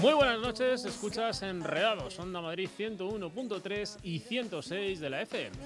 [0.00, 5.56] Muy buenas noches, escuchas Enredados, Onda Madrid 101.3 y 106 de la FM.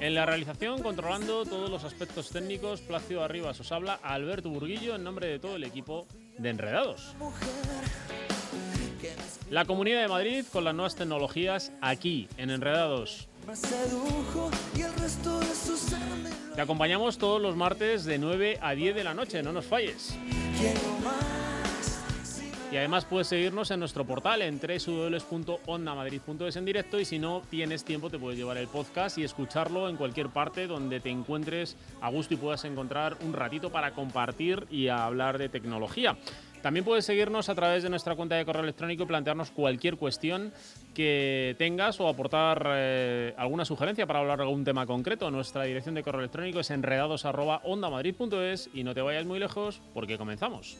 [0.00, 5.02] En la realización, controlando todos los aspectos técnicos, Placio Arribas os habla Alberto Burguillo en
[5.02, 6.06] nombre de todo el equipo
[6.38, 7.16] de Enredados.
[9.50, 13.28] La Comunidad de Madrid con las nuevas tecnologías aquí en Enredados.
[16.54, 20.18] Te acompañamos todos los martes de 9 a 10 de la noche, no nos falles.
[22.70, 27.84] Y además puedes seguirnos en nuestro portal en www.ondamadrid.es en directo y si no tienes
[27.84, 32.10] tiempo te puedes llevar el podcast y escucharlo en cualquier parte donde te encuentres a
[32.10, 36.18] gusto y puedas encontrar un ratito para compartir y hablar de tecnología.
[36.62, 40.52] También puedes seguirnos a través de nuestra cuenta de correo electrónico y plantearnos cualquier cuestión
[40.94, 45.30] que tengas o aportar eh, alguna sugerencia para hablar de algún tema concreto.
[45.30, 50.76] Nuestra dirección de correo electrónico es enredados.ondamadrid.es y no te vayas muy lejos porque comenzamos.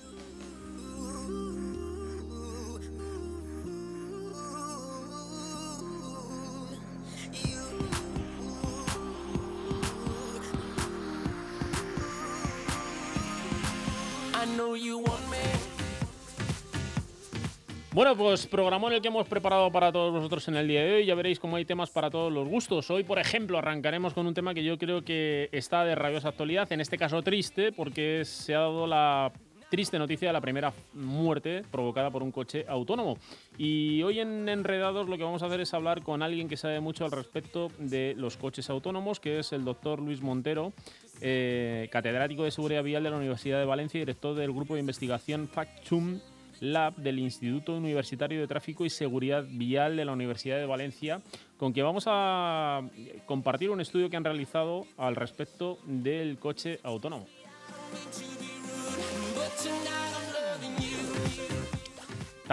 [17.95, 20.95] Bueno, pues programa en el que hemos preparado para todos vosotros en el día de
[20.95, 21.05] hoy.
[21.05, 22.91] Ya veréis cómo hay temas para todos los gustos.
[22.91, 26.73] Hoy, por ejemplo, arrancaremos con un tema que yo creo que está de rabiosa actualidad,
[26.73, 29.31] en este caso triste, porque se ha dado la
[29.69, 33.19] triste noticia de la primera muerte provocada por un coche autónomo.
[33.59, 36.81] Y hoy en Enredados lo que vamos a hacer es hablar con alguien que sabe
[36.81, 40.73] mucho al respecto de los coches autónomos, que es el doctor Luis Montero,
[41.21, 44.81] eh, catedrático de Seguridad Vial de la Universidad de Valencia y director del grupo de
[44.81, 46.21] investigación Factum
[46.63, 51.21] Lab del Instituto Universitario de Tráfico y Seguridad Vial de la Universidad de Valencia,
[51.57, 52.83] con que vamos a
[53.27, 57.27] compartir un estudio que han realizado al respecto del coche autónomo.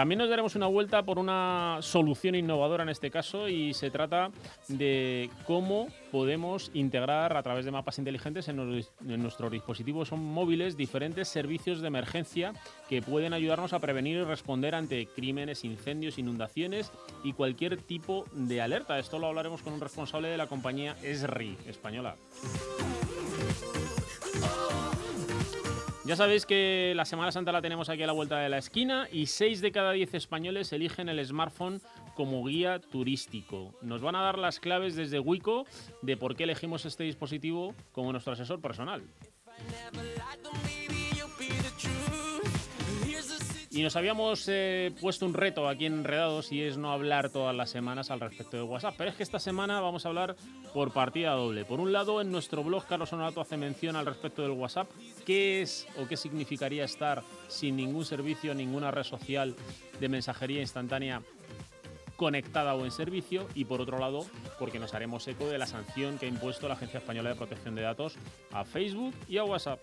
[0.00, 4.30] También nos daremos una vuelta por una solución innovadora en este caso y se trata
[4.66, 8.56] de cómo podemos integrar a través de mapas inteligentes en,
[9.00, 12.54] nuestros dispositivos móviles diferentes servicios de emergencia
[12.88, 16.90] que pueden ayudarnos a prevenir y responder ante crímenes, incendios, inundaciones
[17.22, 18.98] y cualquier tipo de alerta.
[18.98, 22.16] Esto lo hablaremos con un responsable de la compañía ESRI española.
[26.06, 29.06] Ya sabéis que la Semana Santa la tenemos aquí a la vuelta de la esquina
[29.12, 31.82] y 6 de cada 10 españoles eligen el smartphone
[32.14, 33.74] como guía turístico.
[33.82, 35.66] Nos van a dar las claves desde Wico
[36.00, 39.02] de por qué elegimos este dispositivo como nuestro asesor personal.
[43.72, 47.54] Y nos habíamos eh, puesto un reto aquí en Enredados y es no hablar todas
[47.54, 48.96] las semanas al respecto de WhatsApp.
[48.98, 50.34] Pero es que esta semana vamos a hablar
[50.74, 51.64] por partida doble.
[51.64, 54.90] Por un lado, en nuestro blog Carlos Honorato hace mención al respecto del WhatsApp.
[55.24, 59.54] ¿Qué es o qué significaría estar sin ningún servicio, ninguna red social
[60.00, 61.22] de mensajería instantánea
[62.16, 64.26] conectada o en servicio y por otro lado
[64.58, 67.74] porque nos haremos eco de la sanción que ha impuesto la Agencia Española de Protección
[67.76, 68.16] de Datos
[68.52, 69.80] a Facebook y a WhatsApp.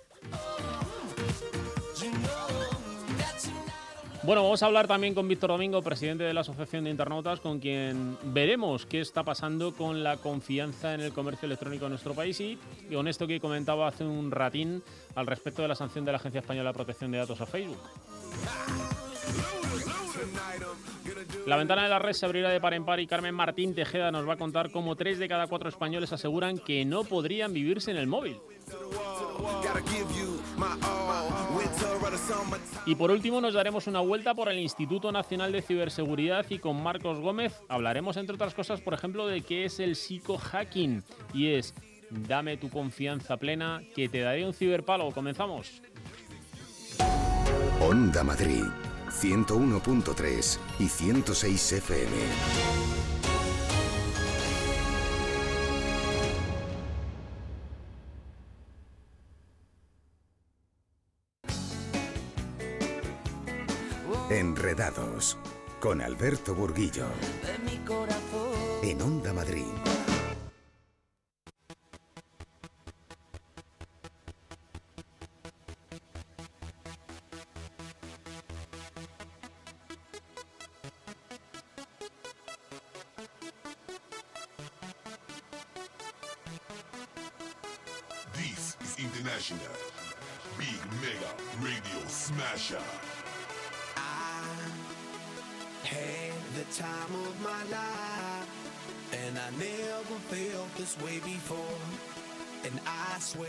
[4.28, 7.62] Bueno, vamos a hablar también con Víctor Domingo, presidente de la Asociación de Internautas, con
[7.62, 12.38] quien veremos qué está pasando con la confianza en el comercio electrónico en nuestro país
[12.42, 12.60] y
[12.94, 14.84] con esto que comentaba hace un ratín
[15.16, 17.80] al respecto de la sanción de la Agencia Española de Protección de Datos a Facebook.
[21.48, 24.12] La ventana de la red se abrirá de par en par y Carmen Martín Tejeda
[24.12, 27.90] nos va a contar cómo tres de cada cuatro españoles aseguran que no podrían vivirse
[27.90, 28.38] en el móvil.
[32.86, 36.84] Y por último nos daremos una vuelta por el Instituto Nacional de Ciberseguridad y con
[36.84, 41.02] Marcos Gómez hablaremos entre otras cosas, por ejemplo, de qué es el psico-hacking
[41.34, 41.74] y es
[42.10, 45.12] dame tu confianza plena que te daré un ciberpalo.
[45.12, 45.82] Comenzamos.
[47.80, 48.66] Onda Madrid
[49.22, 52.12] 101.3 y 106 FM.
[64.30, 65.38] Enredados
[65.80, 67.06] con Alberto Burguillo.
[68.84, 69.87] En Onda Madrid.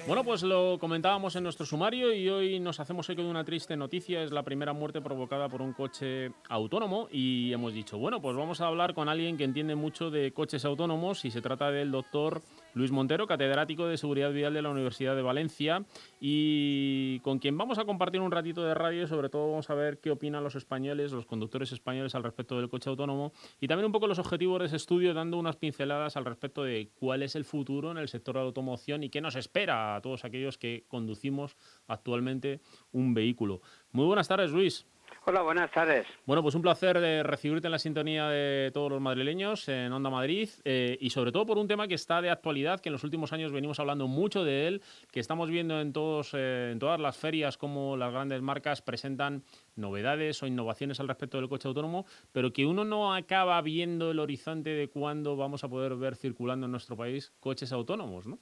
[0.06, 3.76] Bueno, pues lo comentábamos en nuestro sumario y hoy nos hacemos eco de una triste
[3.76, 4.22] noticia.
[4.22, 8.60] Es la primera muerte provocada por un coche autónomo y hemos dicho, bueno, pues vamos
[8.60, 12.42] a hablar con alguien que entiende mucho de coches autónomos y se trata del doctor
[12.74, 15.84] Luis Montero, catedrático de Seguridad Vial de la Universidad de Valencia
[16.20, 19.06] y con quien vamos a compartir un ratito de radio.
[19.06, 22.68] Sobre todo vamos a ver qué opinan los españoles, los conductores españoles al respecto del
[22.68, 26.24] coche autónomo y también un poco los objetivos de ese estudio, dando unas pinceladas al
[26.24, 29.36] respecto de cuál es el futuro en el sector de la automoción y qué nos
[29.36, 31.56] espera a todos aquellos que conducimos
[31.86, 32.60] actualmente
[32.92, 33.60] un vehículo.
[33.92, 34.86] Muy buenas tardes, Luis.
[35.28, 36.06] Hola, buenas tardes.
[36.24, 40.08] Bueno, pues un placer de recibirte en la sintonía de todos los madrileños en Onda
[40.08, 43.04] Madrid eh, y sobre todo por un tema que está de actualidad, que en los
[43.04, 44.82] últimos años venimos hablando mucho de él,
[45.12, 49.44] que estamos viendo en, todos, eh, en todas las ferias como las grandes marcas presentan
[49.76, 54.20] novedades o innovaciones al respecto del coche autónomo, pero que uno no acaba viendo el
[54.20, 58.38] horizonte de cuándo vamos a poder ver circulando en nuestro país coches autónomos, ¿no?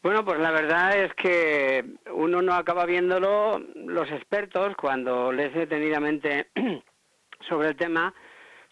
[0.00, 6.50] Bueno, pues la verdad es que uno no acaba viéndolo, los expertos, cuando lees detenidamente
[7.48, 8.14] sobre el tema,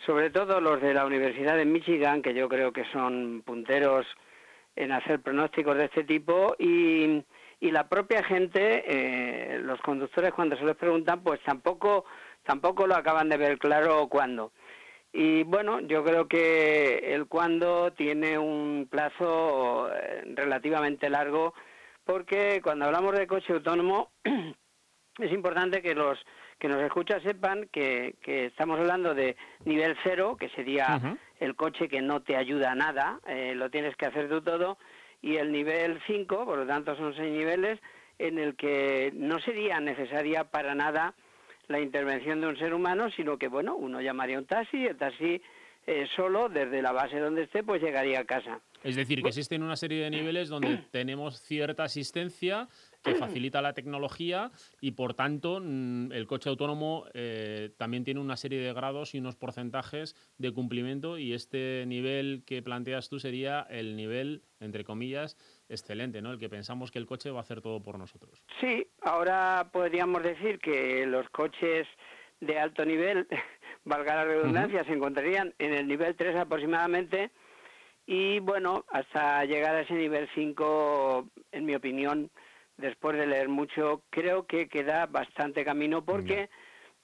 [0.06, 4.06] sobre todo los de la Universidad de Michigan, que yo creo que son punteros
[4.76, 7.24] en hacer pronósticos de este tipo, y,
[7.60, 12.04] la propia gente, eh, los conductores, cuando se les preguntan, pues tampoco,
[12.44, 14.52] tampoco lo acaban de ver claro cuándo.
[15.18, 21.54] Y bueno, yo creo que el cuándo tiene un plazo eh, relativamente largo
[22.04, 24.10] porque cuando hablamos de coche autónomo
[25.18, 26.18] es importante que los
[26.58, 31.00] que nos escuchan sepan que, que estamos hablando de nivel cero, que sería
[31.40, 34.76] el coche que no te ayuda a nada, eh, lo tienes que hacer tú todo,
[35.22, 37.80] y el nivel 5, por lo tanto son seis niveles,
[38.18, 41.14] en el que no sería necesaria para nada
[41.68, 45.40] la intervención de un ser humano, sino que, bueno, uno llamaría un taxi, el taxi
[45.86, 48.60] eh, solo, desde la base donde esté, pues llegaría a casa.
[48.82, 52.68] Es decir, que existen una serie de niveles donde tenemos cierta asistencia
[53.04, 58.36] que facilita la tecnología y por tanto mm, el coche autónomo eh, también tiene una
[58.36, 63.60] serie de grados y unos porcentajes de cumplimiento y este nivel que planteas tú sería
[63.70, 65.36] el nivel, entre comillas,
[65.68, 66.32] excelente, ¿no?
[66.32, 68.42] El que pensamos que el coche va a hacer todo por nosotros.
[68.60, 71.86] Sí, ahora podríamos decir que los coches
[72.40, 73.26] de alto nivel,
[73.84, 77.30] valga la redundancia, se encontrarían en el nivel 3 aproximadamente
[78.06, 82.30] y bueno, hasta llegar a ese nivel 5, en mi opinión,
[82.76, 86.48] después de leer mucho, creo que queda bastante camino porque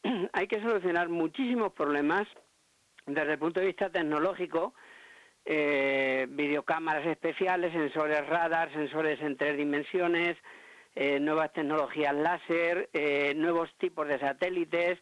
[0.32, 2.28] hay que solucionar muchísimos problemas
[3.06, 4.74] desde el punto de vista tecnológico,
[5.44, 10.36] eh, videocámaras especiales, sensores radar, sensores en tres dimensiones,
[10.94, 14.98] eh, nuevas tecnologías láser, eh, nuevos tipos de satélites,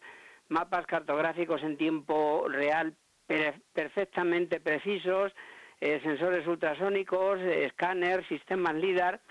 [0.49, 2.95] mapas cartográficos en tiempo real
[3.73, 5.31] perfectamente precisos,
[5.79, 9.21] sensores ultrasónicos, escáneres, sistemas LIDAR.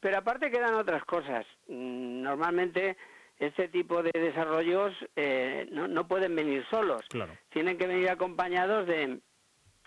[0.00, 1.46] Pero aparte quedan otras cosas.
[1.68, 2.96] Mm, normalmente
[3.38, 7.02] este tipo de desarrollos eh, no, pueden venir solos.
[7.50, 9.18] Tienen que venir acompañados de,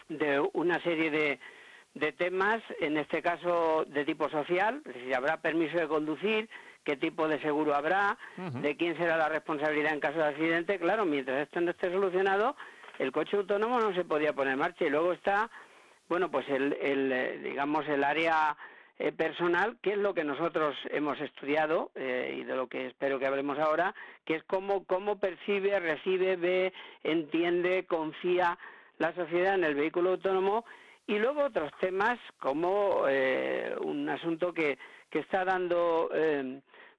[0.10, 1.40] de una serie de,
[1.94, 6.50] de temas, en este caso de tipo social, decir, habrá permiso de conducir,
[6.84, 10.80] qué tipo de seguro habrá, de quién será la responsabilidad en caso de accidente.
[10.80, 12.56] Claro, mientras esto no esté solucionado,
[12.98, 14.86] el coche autónomo no se podía poner en marcha.
[14.86, 15.50] Y luego está,
[16.08, 18.58] bueno, pues el, el eh, digamos, el área
[18.98, 23.20] eh, personal, que es lo que nosotros hemos estudiado eh, y de lo que espero
[23.20, 23.94] que hablemos ahora,
[24.26, 26.74] que es cómo, cómo percibe, recibe, ve,
[27.04, 28.58] entiende, confía
[29.00, 30.66] la sociedad en el vehículo autónomo
[31.08, 34.78] y luego otros temas como eh, un asunto que,
[35.10, 36.12] que está dando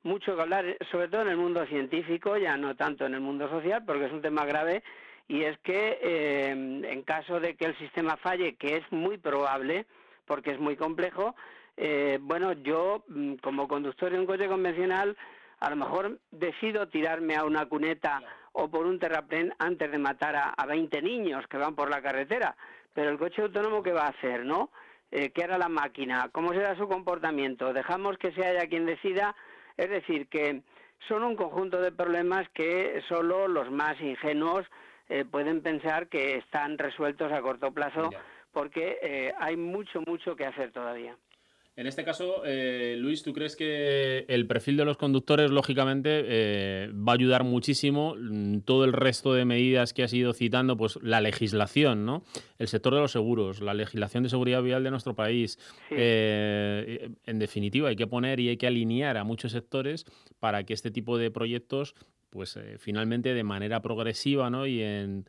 [0.02, 3.49] mucho que hablar, sobre todo en el mundo científico, ya no tanto en el mundo
[3.49, 4.83] social, porque es un tema grave,
[5.28, 9.87] y es que en caso de que el sistema falle, que es muy probable,
[10.26, 11.35] porque es muy complejo,
[11.83, 15.16] eh, bueno, yo mm, como conductor de un coche convencional,
[15.61, 20.37] a lo mejor decido tirarme a una cuneta o por un terraplén antes de matar
[20.37, 22.57] a, a 20 niños que van por la carretera.
[22.95, 24.71] Pero el coche autónomo, ¿qué va a hacer, no?
[25.11, 26.28] Eh, ¿Qué hará la máquina?
[26.33, 27.73] ¿Cómo será su comportamiento?
[27.73, 29.35] ¿Dejamos que sea ella quien decida?
[29.76, 30.62] Es decir, que
[31.09, 34.66] son un conjunto de problemas que solo los más ingenuos
[35.09, 38.11] eh, pueden pensar que están resueltos a corto plazo
[38.52, 41.16] porque hay mucho, mucho que hacer todavía.
[41.80, 46.92] En este caso, eh, Luis, ¿tú crees que el perfil de los conductores, lógicamente, eh,
[46.92, 50.76] va a ayudar muchísimo mm, todo el resto de medidas que has ido citando?
[50.76, 52.22] Pues la legislación, ¿no?
[52.58, 55.58] El sector de los seguros, la legislación de seguridad vial de nuestro país.
[55.90, 60.04] Eh, en definitiva, hay que poner y hay que alinear a muchos sectores
[60.38, 61.94] para que este tipo de proyectos,
[62.28, 64.66] pues finalmente de manera progresiva, ¿no?
[64.66, 65.25] Y en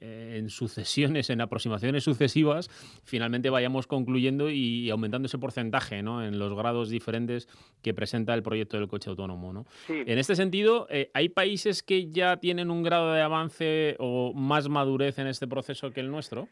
[0.00, 2.68] en sucesiones, en aproximaciones sucesivas,
[3.04, 6.24] finalmente vayamos concluyendo y aumentando ese porcentaje ¿no?
[6.24, 7.48] en los grados diferentes
[7.82, 9.52] que presenta el proyecto del coche autónomo.
[9.52, 9.66] ¿no?
[9.88, 14.68] En este sentido, eh, ¿hay países que ya tienen un grado de avance o más
[14.68, 16.48] madurez en este proceso que el nuestro?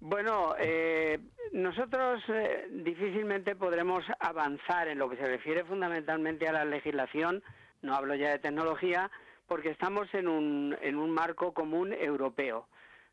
[0.00, 1.18] Bueno, eh,
[1.52, 2.22] nosotros
[2.70, 7.42] difícilmente podremos avanzar en lo que se refiere fundamentalmente a la legislación,
[7.82, 9.10] no hablo ya de tecnología,
[9.46, 12.66] porque estamos en un, en un marco común europeo.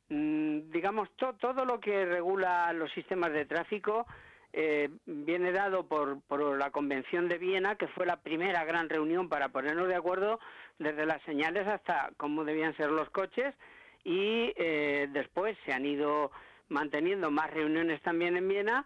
[0.10, 4.06] Mm, digamos, todo lo que regula los sistemas de tráfico
[4.52, 9.28] eh, viene dado por, por la Convención de Viena, que fue la primera gran reunión
[9.28, 10.40] para ponernos de acuerdo
[10.78, 13.56] desde las señales hasta cómo debían ser los coches
[14.04, 16.32] y eh, después se han ido
[16.70, 18.86] manteniendo más reuniones también en Viena,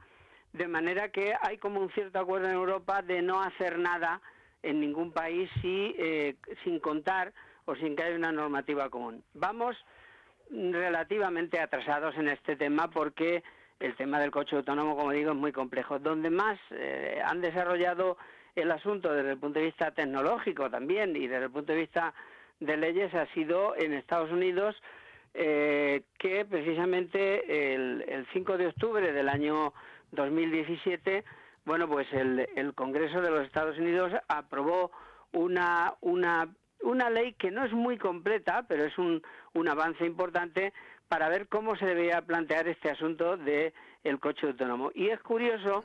[0.54, 4.22] de manera que hay como un cierto acuerdo en Europa de no hacer nada
[4.64, 7.34] en ningún país si, eh, sin contar
[7.66, 9.24] o sin que haya una normativa común.
[9.34, 9.76] Vamos
[10.50, 13.44] relativamente atrasados en este tema porque
[13.80, 16.00] el tema del coche autónomo, como digo, es muy complejo.
[16.00, 18.18] Donde más eh, han desarrollado
[18.56, 22.14] el asunto desde el punto de vista tecnológico también y desde el punto de vista
[22.60, 24.76] de leyes ha sido en Estados Unidos,
[25.34, 29.74] eh, que precisamente el, el 5 de octubre del año
[30.12, 31.24] 2017
[31.68, 34.90] bueno, pues el, el Congreso de los Estados Unidos aprobó
[35.34, 36.48] una, una,
[36.82, 39.22] una ley que no es muy completa, pero es un,
[39.54, 40.72] un avance importante
[41.10, 43.74] para ver cómo se debía plantear este asunto del
[44.06, 44.92] el coche autónomo.
[44.96, 45.84] Y es curioso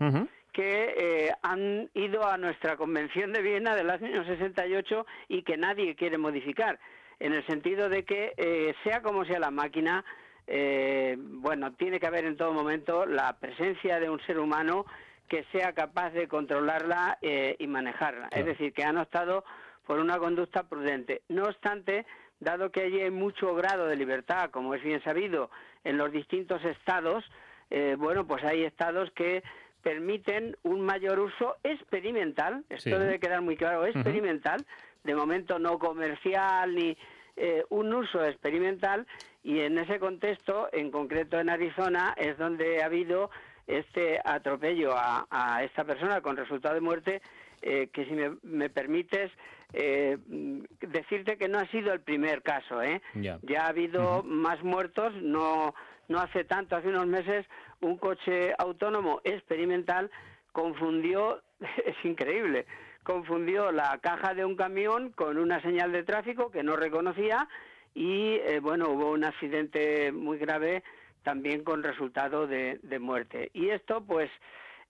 [0.53, 5.97] que eh, han ido a nuestra Convención de Viena del año 68 y que nadie
[5.97, 6.79] quiere modificar,
[7.19, 10.05] en el sentido de que eh, sea como sea la máquina,
[10.47, 14.87] eh, bueno, tiene que haber en todo momento la presencia de un ser humano
[15.33, 18.29] que sea capaz de controlarla eh, y manejarla.
[18.33, 19.47] Es decir, que han optado
[19.87, 21.23] por una conducta prudente.
[21.31, 22.05] No obstante,
[22.39, 25.49] dado que allí hay mucho grado de libertad, como es bien sabido,
[25.85, 27.25] en los distintos estados,
[27.71, 29.43] eh, bueno, pues hay estados que
[29.83, 34.67] permiten un mayor uso experimental, esto debe quedar muy claro, experimental,
[35.03, 36.95] de momento no comercial ni
[37.37, 39.07] eh, un uso experimental.
[39.43, 43.31] Y en ese contexto, en concreto en Arizona, es donde ha habido
[43.67, 47.23] este atropello a, esta persona con resultado de muerte,
[47.63, 49.31] eh, que si me, permites
[49.73, 50.19] eh,
[50.81, 53.01] decirte que no ha sido el primer caso, ¿eh?
[53.15, 55.75] Ya, ha habido más muertos, no,
[56.09, 57.47] no hace tanto, hace unos meses,
[57.81, 60.11] un coche autónomo experimental
[60.53, 61.41] confundió,
[61.87, 62.67] es increíble,
[63.03, 67.49] confundió la caja de un camión con una señal de tráfico que no reconocía
[67.95, 70.83] y, eh, bueno, hubo un accidente muy grave
[71.23, 73.51] también con resultado de, muerte.
[73.55, 74.31] Y esto, pues,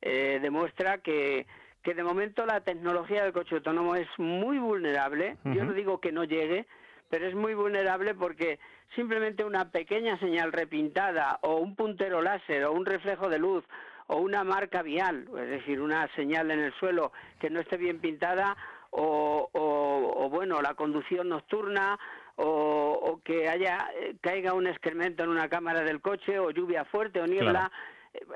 [0.01, 1.47] eh, demuestra que,
[1.83, 5.37] que de momento la tecnología del coche autónomo es muy vulnerable.
[5.45, 6.67] Yo no digo que no llegue,
[7.11, 8.59] pero es muy vulnerable porque
[8.95, 13.65] simplemente una pequeña señal repintada o un puntero láser o un reflejo de luz
[14.09, 18.01] o una marca vial, es decir, una señal en el suelo que no esté bien
[18.01, 18.57] pintada
[18.91, 21.99] o, o bueno, la conducción nocturna
[22.37, 27.21] o, que haya eh, caiga un excremento en una cámara del coche o lluvia fuerte
[27.21, 27.71] o niebla,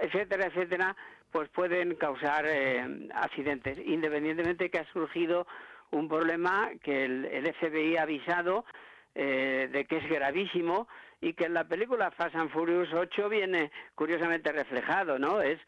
[0.01, 0.97] etcétera, etcétera,
[1.33, 5.47] pues pueden causar eh, accidentes, independientemente que ha surgido
[5.91, 8.65] un problema que el, FBI ha avisado
[9.15, 10.89] eh, de que es gravísimo
[11.21, 15.41] y que en la película Fast and Furious 8 viene curiosamente reflejado, ¿no?
[15.41, 15.59] Es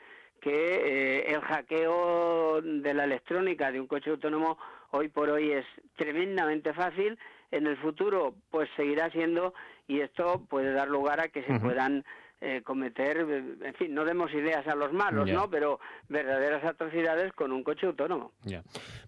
[0.40, 4.58] que el hackeo de la electrónica de un coche autónomo
[4.90, 5.66] hoy por hoy es
[5.96, 7.18] tremendamente fácil
[7.50, 9.54] en el futuro pues seguirá siendo
[9.86, 12.04] y esto puede dar lugar a que se puedan
[12.40, 15.50] eh, cometer, en fin, no demos ideas a los malos, ¿no?
[15.50, 18.30] Pero verdaderas atrocidades con un coche autónomo.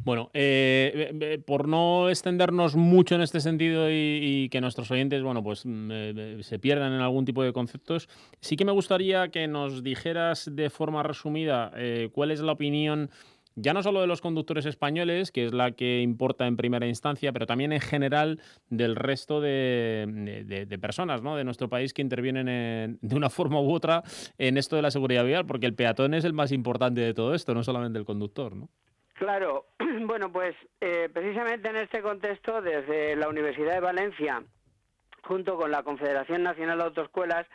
[0.00, 5.62] Bueno, eh, por no extendernos mucho en este sentido y, que nuestros oyentes, bueno, pues
[5.64, 8.08] mm, se pierdan en algún tipo de conceptos,
[8.40, 13.10] sí que me gustaría que nos dijeras de forma resumida eh, cuál es la opinión
[13.54, 17.32] ya no solo de los conductores españoles, que es la que importa en primera instancia,
[17.32, 21.36] pero también en general del resto de, personas ¿no?
[21.36, 24.02] de nuestro país que intervienen de una forma u otra
[24.38, 27.34] en esto de la seguridad vial, porque el peatón es el más importante de todo
[27.34, 28.54] esto, no solamente el conductor.
[28.54, 28.68] ¿no?
[29.14, 29.66] Claro,
[30.06, 34.42] bueno, pues eh, precisamente en este contexto, desde la Universidad de Valencia,
[35.22, 37.46] junto con la Confederación Nacional de Autoescuelas,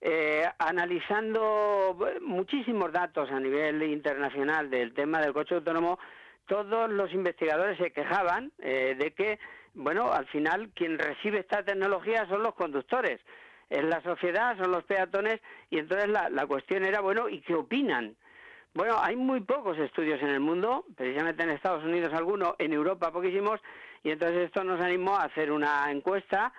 [0.00, 5.98] eh, analizando muchísimos datos a nivel internacional del tema del coche autónomo,
[6.46, 9.38] todos los investigadores se quejaban eh, de que,
[9.74, 13.20] bueno, al final quien recibe esta tecnología son los conductores,
[13.68, 15.40] es la sociedad, son los peatones,
[15.70, 18.16] y entonces la, la cuestión era, bueno, ¿y qué opinan?
[18.72, 23.12] Bueno, hay muy pocos estudios en el mundo, precisamente en Estados Unidos algunos, en Europa
[23.12, 23.60] poquísimos,
[24.02, 26.52] y entonces esto nos animó a hacer una encuesta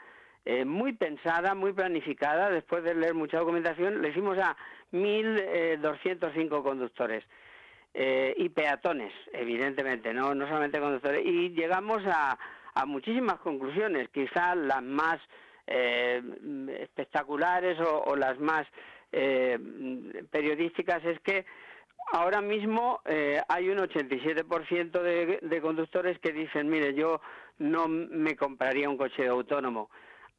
[0.43, 4.57] eh, muy pensada, muy planificada, después de leer mucha documentación, le hicimos a
[4.91, 7.23] 1.205 eh, conductores.
[7.93, 11.23] Eh, y peatones, evidentemente, no, no solamente conductores.
[11.25, 12.39] Y llegamos a,
[12.87, 15.19] muchísimas conclusiones, quizás las más
[15.67, 18.65] espectaculares o, las más
[19.11, 21.45] periodísticas es que
[22.13, 23.01] ahora mismo
[23.47, 27.21] hay un 87% de, de conductores que dicen, mire, yo
[27.59, 29.89] no me compraría un coche autónomo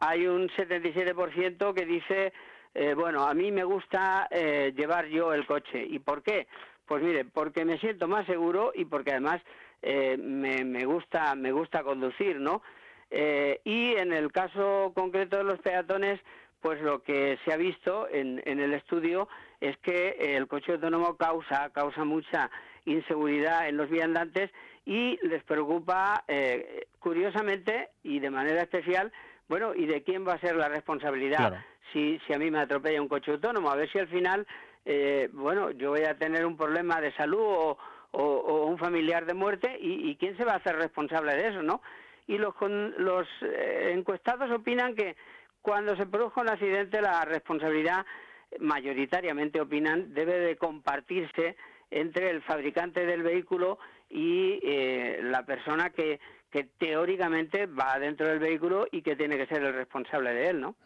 [0.04, 2.32] hay un 77% que dice,
[2.74, 5.86] eh, bueno, a mí me gusta eh, llevar yo el coche.
[5.88, 6.48] ¿Y por qué?
[6.86, 9.40] Pues mire, porque me siento más seguro y porque además
[9.80, 12.62] eh, me, me, gusta me gusta conducir, ¿no?
[13.14, 16.18] y en el caso concreto de los peatones,
[16.62, 19.28] pues lo que se ha visto en, en el estudio
[19.60, 22.50] es que el coche autónomo causa causa mucha
[22.86, 24.50] inseguridad en los viandantes
[24.86, 26.24] y les preocupa,
[27.00, 29.12] curiosamente y de manera especial,
[29.48, 33.02] bueno, ¿y de quién va a ser la responsabilidad si, si a mí me atropella
[33.02, 33.70] un coche autónomo?
[33.70, 34.46] A ver si al final,
[34.84, 37.78] eh, bueno, yo voy a tener un problema de salud o,
[38.12, 41.82] o, un familiar de muerte y, quién se va a hacer responsable de eso, ¿no?
[42.26, 42.54] Y los,
[42.98, 45.16] los eh, encuestados opinan que
[45.60, 48.04] cuando se produzca un accidente la responsabilidad
[48.60, 51.56] mayoritariamente opinan debe de compartirse
[51.90, 53.78] entre el fabricante del vehículo
[54.10, 56.20] y eh, la persona que,
[56.52, 60.60] que teóricamente va dentro del vehículo y que tiene que ser el responsable de él,
[60.60, 60.76] ¿no?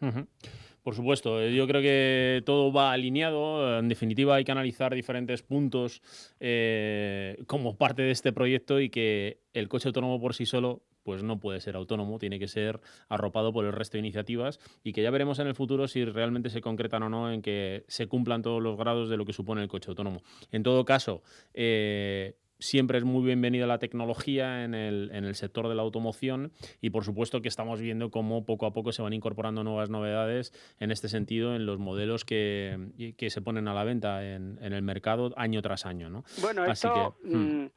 [0.81, 3.77] Por supuesto, eh, yo creo que todo va alineado.
[3.77, 6.01] En definitiva, hay que analizar diferentes puntos
[6.39, 11.23] eh, como parte de este proyecto y que el coche autónomo por sí solo pues
[11.23, 15.01] no puede ser autónomo, tiene que ser arropado por el resto de iniciativas y que
[15.01, 18.41] ya veremos en el futuro si realmente se concretan o no en que se cumplan
[18.41, 20.21] todos los grados de lo que supone el coche autónomo.
[20.51, 21.21] En todo caso,
[21.53, 26.51] eh, siempre es muy bienvenida la tecnología en el, en el, sector de la automoción
[26.81, 30.53] y por supuesto que estamos viendo cómo poco a poco se van incorporando nuevas novedades
[30.79, 34.73] en este sentido en los modelos que, que se ponen a la venta en, en,
[34.73, 36.09] el mercado año tras año.
[36.09, 36.23] ¿no?
[36.41, 37.37] Bueno, esto hmm.
[37.37, 37.69] mm,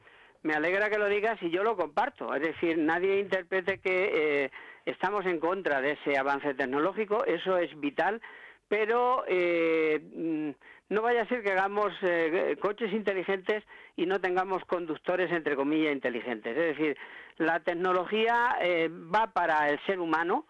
[0.43, 2.35] me alegra que lo digas y yo lo comparto.
[2.35, 4.51] Es decir, nadie interprete que eh,
[4.87, 8.21] estamos en contra de ese avance tecnológico, eso es vital,
[8.69, 9.25] pero...
[9.29, 10.51] Eh, mm,
[10.91, 13.65] no vaya a ser que hagamos eh, coches inteligentes
[13.97, 16.57] y no tengamos conductores, entre comillas, inteligentes.
[16.57, 16.97] Es decir,
[17.39, 20.47] la tecnología eh, va para el ser humano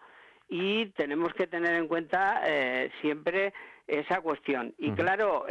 [0.49, 3.53] y tenemos que tener en cuenta eh, siempre
[3.87, 4.73] esa cuestión.
[4.79, 5.45] Y claro,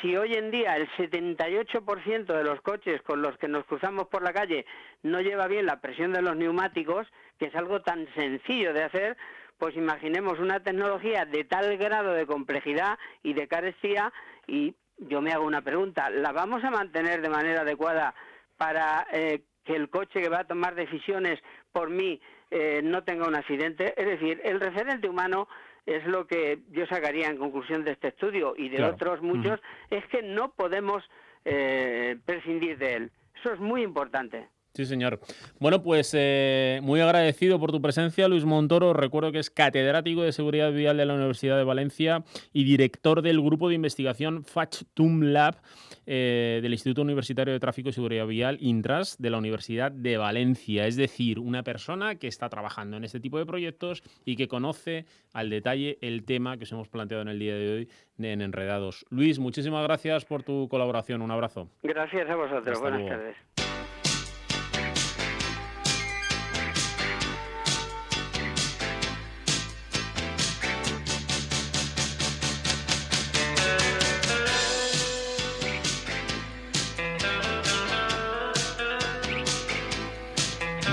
[0.00, 4.22] si hoy en día el 78% de los coches con los que nos cruzamos por
[4.22, 4.64] la calle
[5.02, 7.06] no lleva bien la presión de los neumáticos,
[7.38, 9.16] que es algo tan sencillo de hacer,
[9.58, 14.12] pues imaginemos una tecnología de tal grado de complejidad y de carestía
[14.46, 18.14] y yo me hago una pregunta, ¿la vamos a mantener de manera adecuada
[18.56, 21.38] para eh, que el coche que va a tomar decisiones
[21.72, 23.94] por mí eh, no tenga un accidente?
[23.96, 25.48] Es decir, el referente humano
[25.84, 30.04] es lo que yo sacaría en conclusión de este estudio y de otros muchos, es
[30.06, 31.04] que no podemos
[31.44, 33.12] eh, prescindir de él.
[33.38, 34.48] Eso es muy importante.
[34.76, 35.20] Sí, señor.
[35.58, 38.92] Bueno, pues eh, muy agradecido por tu presencia, Luis Montoro.
[38.92, 43.40] Recuerdo que es catedrático de Seguridad Vial de la Universidad de Valencia y director del
[43.40, 45.62] grupo de investigación FACTUM Lab
[46.04, 50.86] eh, del Instituto Universitario de Tráfico y Seguridad Vial, INTRAS, de la Universidad de Valencia.
[50.86, 55.06] Es decir, una persona que está trabajando en este tipo de proyectos y que conoce
[55.32, 59.06] al detalle el tema que os hemos planteado en el día de hoy en Enredados.
[59.08, 61.22] Luis, muchísimas gracias por tu colaboración.
[61.22, 61.70] Un abrazo.
[61.82, 62.78] Gracias a vosotros.
[62.78, 63.65] Buenas tardes.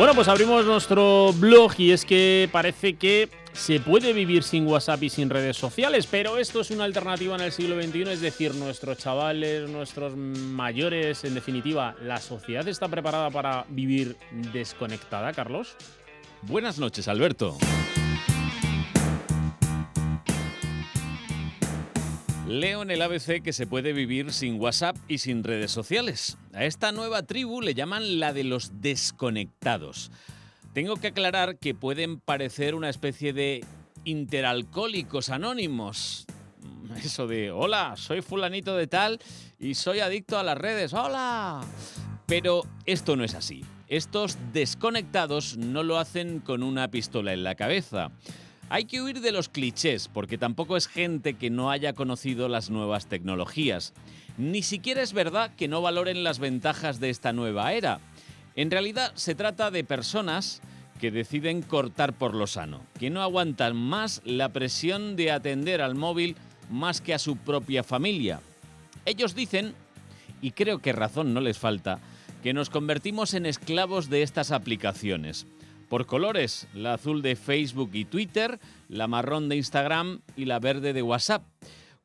[0.04, 5.02] Bueno, pues abrimos nuestro blog y es que parece que se puede vivir sin WhatsApp
[5.04, 8.54] y sin redes sociales, pero esto es una alternativa en el siglo XXI, es decir,
[8.54, 14.18] nuestros chavales, nuestros mayores, en definitiva, ¿la sociedad está preparada para vivir
[14.52, 15.78] desconectada, Carlos?
[16.42, 17.58] Buenas noches, Alberto.
[22.60, 26.38] Leo en el ABC que se puede vivir sin WhatsApp y sin redes sociales.
[26.54, 30.12] A esta nueva tribu le llaman la de los desconectados.
[30.72, 33.66] Tengo que aclarar que pueden parecer una especie de
[34.04, 36.28] interalcohólicos anónimos.
[37.04, 39.20] Eso de, hola, soy fulanito de tal
[39.58, 40.94] y soy adicto a las redes.
[40.94, 41.62] Hola.
[42.28, 43.66] Pero esto no es así.
[43.88, 48.12] Estos desconectados no lo hacen con una pistola en la cabeza.
[48.74, 52.72] Hay que huir de los clichés, porque tampoco es gente que no haya conocido las
[52.72, 53.94] nuevas tecnologías.
[54.40, 58.00] Ni siquiera es verdad que no valoren las ventajas de esta nueva era.
[58.56, 60.64] En realidad se trata de personas
[61.00, 65.94] que deciden cortar por lo sano, que no aguantan más la presión de atender al
[65.94, 66.36] móvil
[66.72, 68.42] más que a su propia familia.
[69.06, 69.76] Ellos dicen,
[70.42, 72.00] y creo que razón no les falta,
[72.42, 75.46] que nos convertimos en esclavos de estas aplicaciones.
[75.94, 80.92] Por colores, la azul de Facebook y Twitter, la marrón de Instagram y la verde
[80.92, 81.44] de WhatsApp.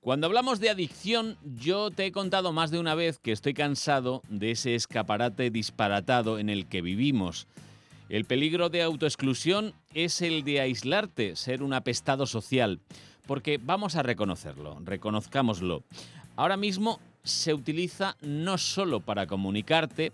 [0.01, 4.20] Cuando hablamos de adicción, yo te he contado más de una vez que estoy cansado
[4.29, 7.46] de ese escaparate disparatado en el que vivimos.
[8.11, 12.81] El peligro de autoexclusión es el de aislarte, ser un apestado social,
[13.27, 15.83] porque vamos a reconocerlo, reconozcámoslo.
[16.37, 20.12] Ahora mismo se utiliza no solo para comunicarte,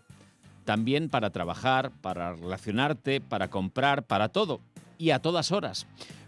[0.64, 4.61] también para trabajar, para relacionarte, para comprar, para todo
[4.98, 5.87] y a todas horas.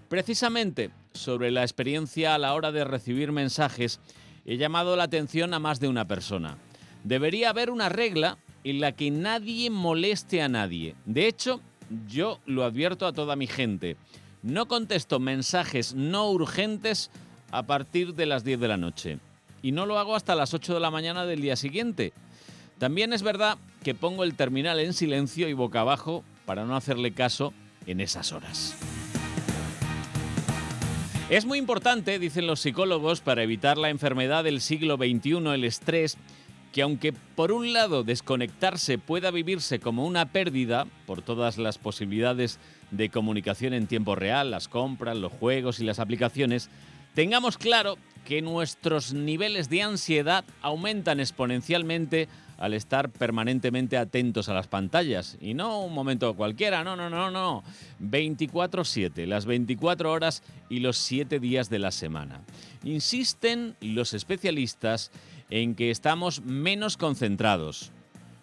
[0.08, 4.00] Precisamente sobre la experiencia a la hora de recibir mensajes,
[4.44, 6.58] he llamado la atención a más de una persona.
[7.04, 10.94] Debería haber una regla en la que nadie moleste a nadie.
[11.04, 11.60] De hecho,
[12.08, 13.96] yo lo advierto a toda mi gente.
[14.42, 17.10] No contesto mensajes no urgentes
[17.50, 19.18] a partir de las 10 de la noche.
[19.62, 22.12] Y no lo hago hasta las 8 de la mañana del día siguiente.
[22.78, 27.12] También es verdad que pongo el terminal en silencio y boca abajo para no hacerle
[27.12, 27.54] caso
[27.86, 28.76] en esas horas.
[31.30, 36.18] Es muy importante, dicen los psicólogos, para evitar la enfermedad del siglo XXI, el estrés,
[36.72, 42.58] que aunque por un lado desconectarse pueda vivirse como una pérdida por todas las posibilidades
[42.90, 46.70] de comunicación en tiempo real, las compras, los juegos y las aplicaciones,
[47.14, 52.26] tengamos claro que nuestros niveles de ansiedad aumentan exponencialmente
[52.58, 55.36] al estar permanentemente atentos a las pantallas.
[55.40, 57.62] Y no un momento cualquiera, no, no, no, no.
[58.00, 62.42] 24/7, las 24 horas y los 7 días de la semana.
[62.84, 65.10] Insisten los especialistas
[65.50, 67.92] en que estamos menos concentrados.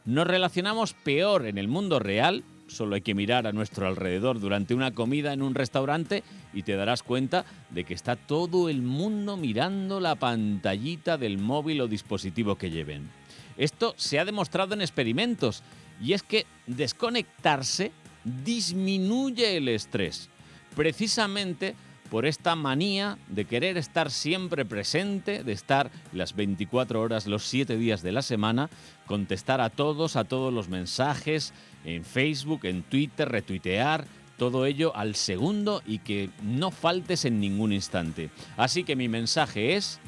[0.06, 4.74] Nos relacionamos peor en el mundo real, solo hay que mirar a nuestro alrededor durante
[4.74, 6.24] una comida en un restaurante
[6.54, 11.82] y te darás cuenta de que está todo el mundo mirando la pantallita del móvil
[11.82, 13.10] o dispositivo que lleven.
[13.58, 15.64] Esto se ha demostrado en experimentos
[16.02, 17.92] y es que desconectarse
[18.24, 20.30] disminuye el estrés,
[20.76, 21.76] precisamente
[22.10, 27.76] por esta manía de querer estar siempre presente, de estar las 24 horas, los 7
[27.76, 28.70] días de la semana,
[29.08, 31.54] contestar a todos, a todos los mensajes,
[31.86, 34.06] en Facebook, en Twitter, retuitear,
[34.38, 38.30] todo ello al segundo y que no faltes en ningún instante.
[38.58, 40.00] Así que mi mensaje es,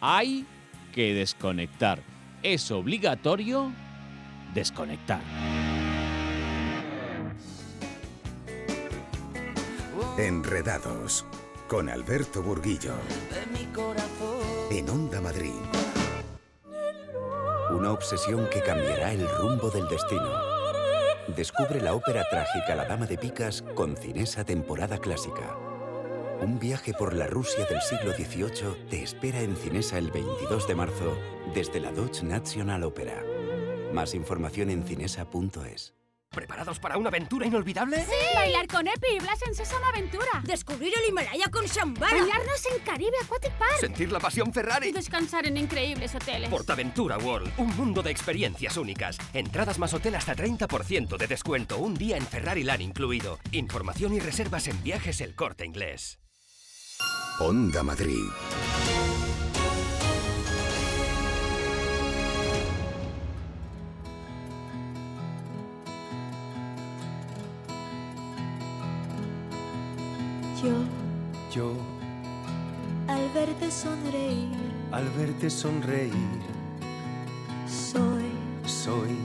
[0.00, 0.44] hay
[0.92, 2.02] que desconectar
[2.42, 3.72] es obligatorio
[4.54, 5.20] desconectar.
[10.16, 11.24] Enredados
[11.68, 12.94] con Alberto Burguillo.
[14.70, 15.52] En Onda Madrid.
[17.70, 20.30] Una obsesión que cambiará el rumbo del destino.
[21.36, 25.67] Descubre la ópera trágica La Dama de Picas con Cinesa temporada clásica.
[26.40, 30.74] Un viaje por la Rusia del siglo XVIII te espera en Cinesa el 22 de
[30.76, 31.18] marzo
[31.52, 33.24] desde la Deutsche National Opera.
[33.92, 35.94] Más información en cinesa.es.
[36.30, 38.04] ¿Preparados para una aventura inolvidable?
[38.04, 38.36] ¡Sí!
[38.36, 40.42] Bailar con Epi y Blas en Sésamo Aventura.
[40.44, 42.20] Descubrir el Himalaya con Shambhala.
[42.20, 43.78] Bañarnos en Caribe Aquatic Park.
[43.80, 44.90] Sentir la pasión Ferrari.
[44.90, 46.50] Y descansar en increíbles hoteles.
[46.50, 49.18] Portaventura World, un mundo de experiencias únicas.
[49.32, 51.78] Entradas más hotel hasta 30% de descuento.
[51.78, 53.40] Un día en Ferrari Land incluido.
[53.50, 56.20] Información y reservas en viajes El Corte Inglés.
[57.40, 58.30] Onda Madrid.
[70.62, 70.72] Yo,
[71.54, 71.72] Yo,
[73.06, 74.56] al verte sonreír,
[74.90, 76.12] al verte sonreír,
[77.66, 78.24] soy.
[78.66, 79.16] Soy.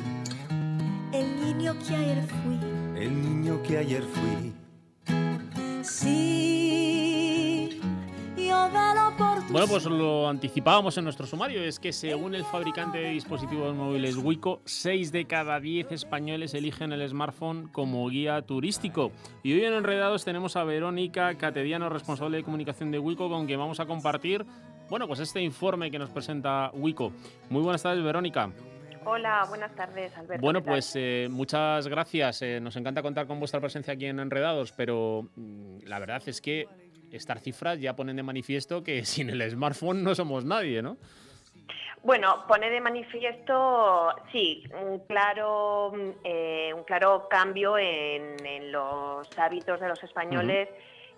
[1.11, 2.59] El niño que ayer fui.
[2.95, 4.53] el niño que ayer fui.
[5.83, 6.62] Sí,
[9.49, 14.17] Bueno, pues lo anticipábamos en nuestro sumario, es que según el fabricante de dispositivos móviles
[14.17, 19.11] Wico, 6 de cada 10 españoles eligen el smartphone como guía turístico.
[19.43, 23.59] Y hoy en Enredados tenemos a Verónica Catediano, responsable de comunicación de Wico, con quien
[23.59, 24.45] vamos a compartir,
[24.89, 27.11] bueno, pues este informe que nos presenta Wico.
[27.49, 28.49] Muy buenas tardes, Verónica.
[29.05, 30.41] Hola, buenas tardes, Alberto.
[30.41, 32.41] Bueno, pues eh, muchas gracias.
[32.41, 36.39] eh, nos encanta contar con vuestra presencia aquí en Enredados, pero mm, la verdad es
[36.41, 36.67] que
[37.13, 40.97] estas cifras ya ponen de manifiesto que sin el smartphone no somos nadie, ¿no?
[42.03, 45.93] Bueno, pone de manifiesto, sí, un claro,
[46.25, 50.67] eh, un claro cambio en, los hábitos de los españoles,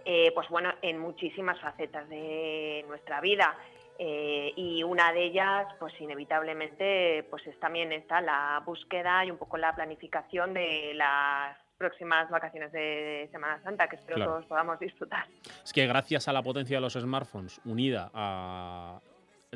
[0.05, 3.57] eh, pues bueno, en muchísimas facetas de nuestra vida.
[3.97, 9.37] Eh, y una de ellas, pues inevitablemente, pues es también está la búsqueda y un
[9.37, 15.27] poco la planificación de las próximas vacaciones de Semana Santa, que espero todos podamos disfrutar.
[15.63, 18.99] Es que gracias a la potencia de los smartphones, unida a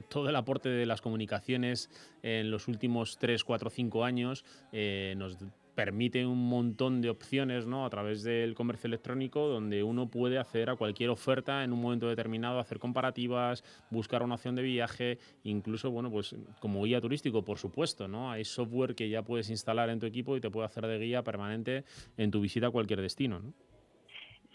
[0.09, 1.89] todo el aporte de las comunicaciones
[2.23, 5.37] en los últimos 3, 4, 5 años, eh, nos
[5.79, 7.85] permite un montón de opciones ¿no?
[7.85, 12.09] a través del comercio electrónico donde uno puede hacer a cualquier oferta en un momento
[12.09, 17.59] determinado, hacer comparativas, buscar una opción de viaje, incluso, bueno, pues como guía turístico, por
[17.59, 18.29] supuesto, ¿no?
[18.29, 21.23] Hay software que ya puedes instalar en tu equipo y te puede hacer de guía
[21.23, 21.85] permanente
[22.17, 23.53] en tu visita a cualquier destino, ¿no?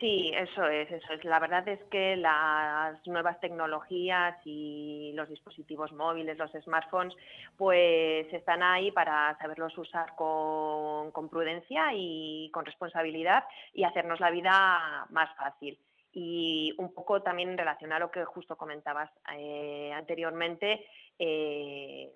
[0.04, 1.24] Sí, eso es, eso es.
[1.24, 7.14] La verdad es que las nuevas tecnologías y los dispositivos móviles, los smartphones,
[7.56, 15.06] pues están ahí para saberlos usar con, prudencia y con responsabilidad y hacernos la vida
[15.08, 15.78] más fácil.
[16.12, 20.86] Y un poco también en relación a lo que justo comentabas eh, anteriormente,
[21.18, 22.12] eh,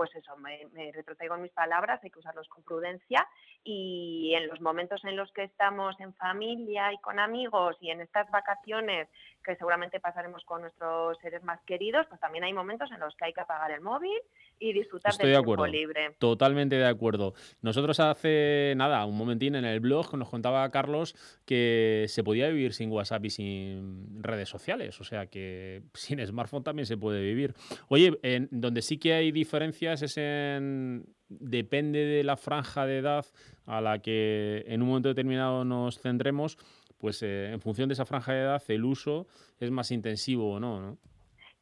[0.00, 3.28] pues eso, me, me en mis palabras, hay que usarlos con prudencia
[3.62, 8.00] y en los momentos en los que estamos en familia y con amigos y en
[8.00, 9.10] estas vacaciones
[9.44, 13.26] que seguramente pasaremos con nuestros seres más queridos, pues también hay momentos en los que
[13.26, 14.18] hay que apagar el móvil
[14.60, 16.14] y disfrutar Estoy del de tiempo libre.
[16.18, 17.34] Totalmente de acuerdo.
[17.62, 22.74] Nosotros hace nada, un momentín en el blog nos contaba Carlos que se podía vivir
[22.74, 27.54] sin WhatsApp y sin redes sociales, o sea que sin smartphone también se puede vivir.
[27.88, 33.24] Oye, en donde sí que hay diferencias es en depende de la franja de edad
[33.64, 36.58] a la que en un momento determinado nos centremos,
[36.98, 39.26] pues eh, en función de esa franja de edad el uso
[39.58, 40.98] es más intensivo o no, ¿no?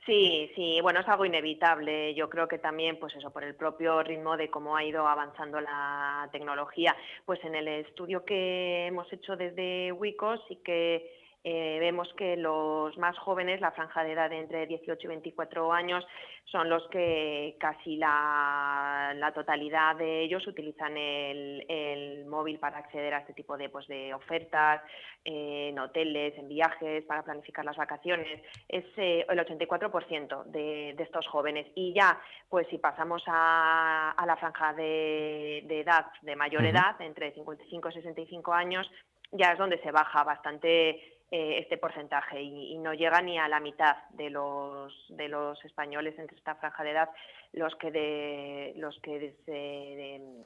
[0.09, 2.15] Sí, sí, bueno, es algo inevitable.
[2.15, 5.61] Yo creo que también, pues eso, por el propio ritmo de cómo ha ido avanzando
[5.61, 6.97] la tecnología.
[7.27, 12.97] Pues en el estudio que hemos hecho desde Wicos sí que eh, vemos que los
[12.99, 16.05] más jóvenes, la franja de edad de entre 18 y 24 años,
[16.45, 23.35] son los que casi la, totalidad de ellos utilizan el, móvil para acceder a este
[23.35, 24.83] tipo de, pues, de ofertas,
[25.25, 28.43] eh, en hoteles, en viajes, para planificar las vacaciones.
[28.69, 31.67] Es eh, el 84% de, de, estos jóvenes.
[31.75, 37.89] Y ya, pues si pasamos a, la franja de, edad, de mayor edad, entre 55
[37.89, 38.91] y 65 años,
[39.33, 43.61] ya es donde se baja bastante eh, este porcentaje y, no llega ni a la
[43.61, 47.11] mitad de los de los españoles entre esta franja de edad
[47.53, 49.35] los que de, los que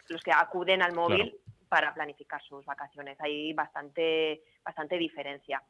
[0.08, 1.36] los que acuden al móvil
[1.68, 3.16] para planificar sus vacaciones.
[3.20, 5.62] Hay bastante bastante diferencia.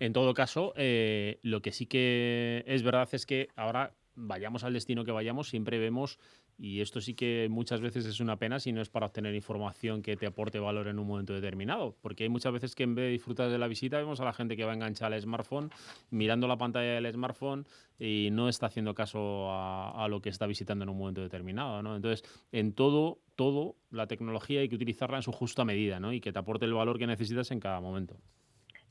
[0.00, 4.72] En todo caso, eh, lo que sí que es verdad es que ahora vayamos al
[4.72, 6.18] destino que vayamos, siempre vemos
[6.58, 10.02] y esto sí que muchas veces es una pena si no es para obtener información
[10.02, 11.96] que te aporte valor en un momento determinado.
[12.02, 14.32] Porque hay muchas veces que en vez de disfrutar de la visita, vemos a la
[14.32, 15.70] gente que va a enganchar al smartphone,
[16.10, 17.66] mirando la pantalla del smartphone
[17.98, 21.78] y no está haciendo caso a, lo que está visitando en un momento determinado.
[21.96, 26.12] Entonces, en todo, todo, la tecnología hay que utilizarla en su justa medida ¿no?
[26.12, 28.16] y que te aporte el valor que necesitas en cada momento.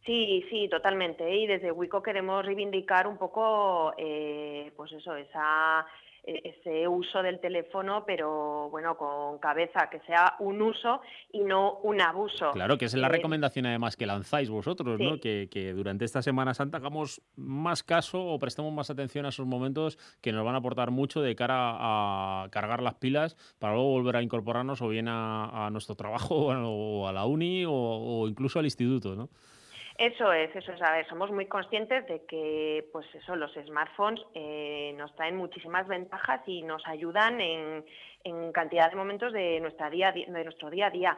[0.10, 1.38] Sí, sí, totalmente.
[1.38, 5.86] Y desde Wico queremos reivindicar un poco, eh, pues eso, esa
[6.24, 11.76] e-, ese uso del teléfono, pero bueno, con cabeza, que sea un uso y no
[11.84, 12.50] un abuso.
[12.54, 15.20] Claro, que es la eh, recomendación además que lanzáis vosotros, ¿no?
[15.20, 20.00] Que, durante esta Semana Santa hagamos más caso o prestemos más atención a esos momentos
[20.22, 24.16] que nos van a aportar mucho de cara a cargar las pilas para luego volver
[24.16, 28.66] a incorporarnos o bien a, nuestro trabajo o a la uni o, o incluso al
[28.66, 29.30] instituto, ¿no?
[30.00, 30.82] Eso es, eso es.
[30.82, 35.90] A ver, somos muy conscientes de que, pues eso, los smartphones eh, nos traen muchísimas
[35.90, 37.84] ventajas y nos ayudan en,
[38.24, 41.18] en cantidad de momentos de nuestra día, de nuestro día a día.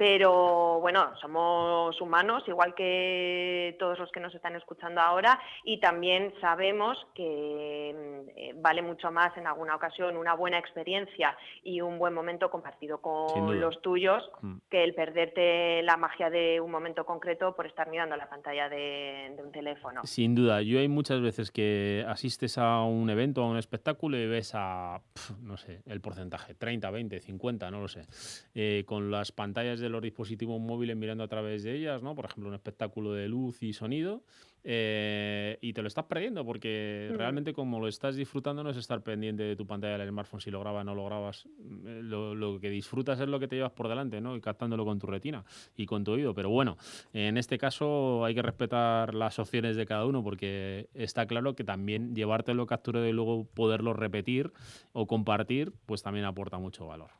[0.00, 6.32] Pero bueno, somos humanos, igual que todos los que nos están escuchando ahora, y también
[6.40, 11.98] sabemos que mm, eh, vale mucho más en alguna ocasión una buena experiencia y un
[11.98, 14.54] buen momento compartido con los tuyos mm.
[14.70, 19.36] que el perderte la magia de un momento concreto por estar mirando la pantalla de,
[19.44, 20.00] un teléfono.
[20.04, 24.26] Sin duda, yo hay muchas veces que asistes a un evento, a un espectáculo y
[24.26, 25.02] ves a,
[25.42, 28.06] no sé, el porcentaje, 30, 20, 50, no lo sé,
[28.54, 32.14] eh, con las pantallas de los dispositivos móviles mirando a través de ellas, ¿no?
[32.14, 34.22] Por ejemplo, un espectáculo de luz y sonido.
[34.62, 37.16] Eh, y te lo estás perdiendo porque Mm.
[37.16, 40.50] realmente como lo estás disfrutando no es estar pendiente de tu pantalla del smartphone si
[40.50, 41.46] lo grabas o no lo grabas.
[41.86, 44.36] Eh, Lo, lo que disfrutas es lo que te llevas por delante, ¿no?
[44.36, 45.44] Y captándolo con tu retina
[45.76, 46.34] y con tu oído.
[46.34, 46.76] Pero bueno,
[47.14, 51.64] en este caso hay que respetar las opciones de cada uno porque está claro que
[51.64, 54.52] también llevártelo capturado y luego poderlo repetir
[54.92, 57.10] o compartir, pues también aporta mucho valor.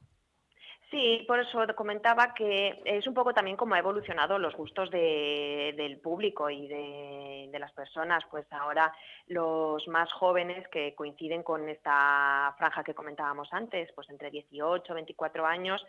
[0.91, 5.73] Sí, por eso comentaba que es un poco también como ha evolucionado los gustos de-
[5.77, 8.25] del público y de, las personas.
[8.31, 8.93] Pues ahora
[9.27, 15.45] los más jóvenes que coinciden con esta franja que comentábamos antes, pues entre 18 24
[15.47, 15.85] años,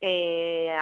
[0.00, 0.76] eh,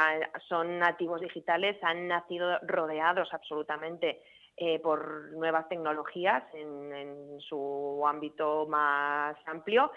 [0.48, 4.20] son nativos digitales, han nacido rodeados absolutamente
[4.56, 9.90] eh, por nuevas tecnologías en su ámbito más amplio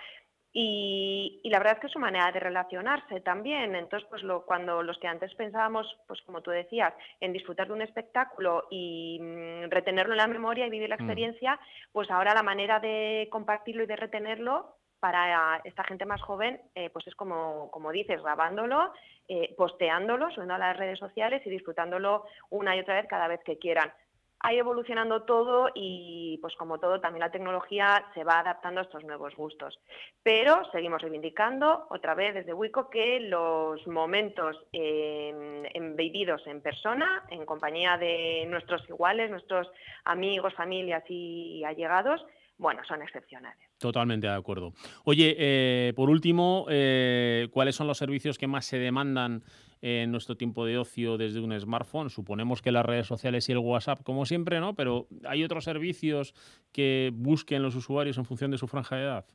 [0.59, 3.75] y, y la verdad es que es su manera de relacionarse también.
[3.75, 7.73] Entonces, pues lo, cuando los que antes pensábamos, pues como tú decías, en disfrutar de
[7.73, 11.01] un espectáculo y mm, retenerlo en la memoria y vivir la Mm.
[11.01, 11.59] experiencia,
[11.91, 16.89] pues ahora la manera de compartirlo y de retenerlo para esta gente más joven, eh,
[16.89, 18.91] pues es como, como dices, grabándolo,
[19.27, 23.39] eh, posteándolo, subiendo a las redes sociales y disfrutándolo una y otra vez cada vez
[23.45, 23.93] que quieran
[24.39, 28.83] ha ido evolucionando todo y pues como todo también la tecnología se va adaptando a
[28.83, 29.79] estos nuevos gustos.
[30.23, 37.23] Pero seguimos reivindicando otra vez desde Wico que los momentos eh, en- vividos en persona,
[37.29, 39.67] en compañía de nuestros iguales, nuestros
[40.05, 42.23] amigos, familias y allegados,
[42.59, 43.63] bueno, son excepcionales.
[43.79, 44.73] Totalmente de acuerdo.
[45.03, 49.43] Oye, eh, por último, eh, ¿cuáles son los servicios que más se demandan
[49.81, 52.09] en nuestro tiempo de ocio desde un smartphone?
[52.09, 54.75] Suponemos que las redes sociales y el WhatsApp, como siempre, ¿no?
[54.75, 56.33] Pero ¿hay otros servicios
[56.71, 59.25] que busquen los usuarios en función de su franja de edad?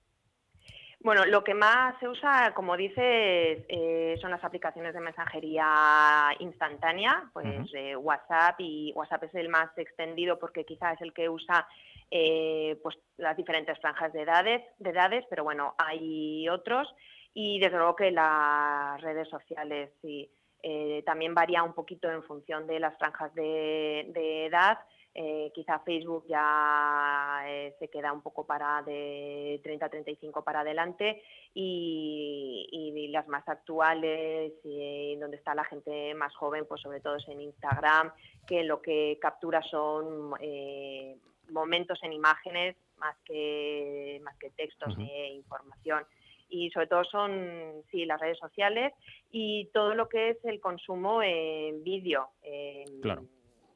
[1.05, 7.29] Bueno, lo que más se usa, como dices, eh, son las aplicaciones de mensajería instantánea,
[7.33, 11.67] pues eh, WhatsApp y WhatsApp es el más extendido porque quizá es el que usa
[12.09, 16.87] eh, pues las diferentes franjas de edades, de edades, pero bueno, hay otros
[17.35, 20.31] y desde luego que las redes sociales sí,
[20.63, 24.79] eh, también varía un poquito en función de las franjas de, de edad.
[25.15, 30.61] Eh, quizá Facebook ya eh, se queda un poco para de 30 a 35 para
[30.61, 37.01] adelante y, y las más actuales y donde está la gente más joven, pues sobre
[37.01, 38.11] todo es en Instagram,
[38.47, 41.19] que lo que captura son eh,
[41.51, 46.07] momentos en imágenes más que, más que textos e información
[46.53, 48.93] y sobre todo son sí las redes sociales
[49.31, 53.25] y todo lo que es el consumo en vídeo en Claro.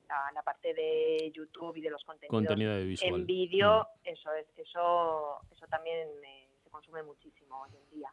[0.09, 5.39] la, la parte de YouTube y de los contenidos Contenido en vídeo eso es eso
[5.51, 8.11] eso también eh, se consume muchísimo hoy en día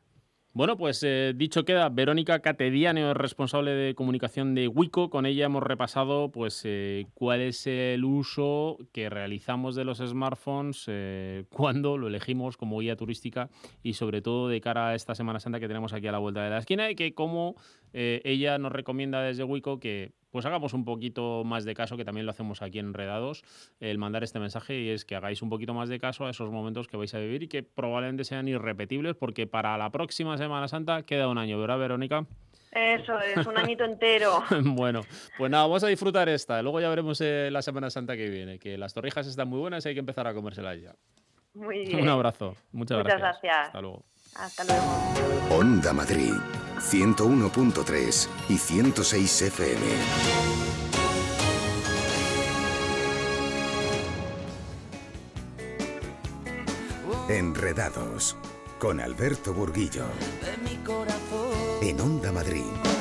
[0.55, 5.09] Bueno, pues eh, dicho queda, Verónica Catediano es responsable de comunicación de Wico.
[5.09, 10.83] Con ella hemos repasado pues eh, cuál es el uso que realizamos de los smartphones,
[10.85, 13.49] eh, cuándo lo elegimos como guía turística
[13.81, 16.43] y sobre todo de cara a esta Semana Santa que tenemos aquí a la vuelta
[16.43, 17.55] de la esquina y que como
[17.93, 22.03] eh, ella nos recomienda desde Wico que pues hagamos un poquito más de caso, que
[22.03, 23.43] también lo hacemos aquí en Enredados,
[23.79, 26.49] el mandar este mensaje y es que hagáis un poquito más de caso a esos
[26.49, 30.67] momentos que vais a vivir y que probablemente sean irrepetibles porque para la próxima Semana
[30.67, 32.25] Santa queda un año, ¿verdad, Verónica?
[32.71, 35.01] eso es un añito entero bueno,
[35.37, 36.59] pues nada, vamos a disfrutar esta.
[36.63, 39.85] Luego ya veremos eh, la Semana Santa que viene, que las torrijas están muy buenas
[39.85, 40.95] y hay que empezar a comérselas ya.
[41.53, 42.55] muy bien Un abrazo.
[42.71, 43.21] Muchas, Muchas gracias.
[43.21, 43.67] gracias.
[43.67, 44.03] Hasta luego.
[44.35, 46.33] hasta luego Onda Madrid,
[46.79, 49.81] 101.3 y 106 FM.
[57.29, 58.35] Enredados,
[58.79, 60.05] con Alberto Burguillo,
[61.81, 62.92] en Onda Madrid.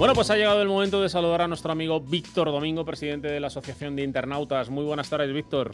[0.00, 3.38] Bueno, pues ha llegado el momento de saludar a nuestro amigo Víctor Domingo, presidente de
[3.38, 4.70] la Asociación de Internautas.
[4.70, 5.72] Muy buenas tardes, Víctor.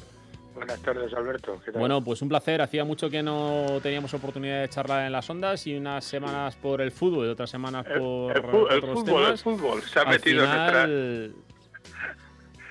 [0.53, 1.61] Buenas tardes, Alberto.
[1.65, 1.79] ¿Qué tal?
[1.79, 2.61] Bueno, pues un placer.
[2.61, 6.81] Hacía mucho que no teníamos oportunidad de charlar en las ondas y unas semanas por
[6.81, 9.31] el fútbol y otras semanas El- por el fu- el otros fútbol, temas.
[9.31, 11.35] el fútbol se ha Al metido en final,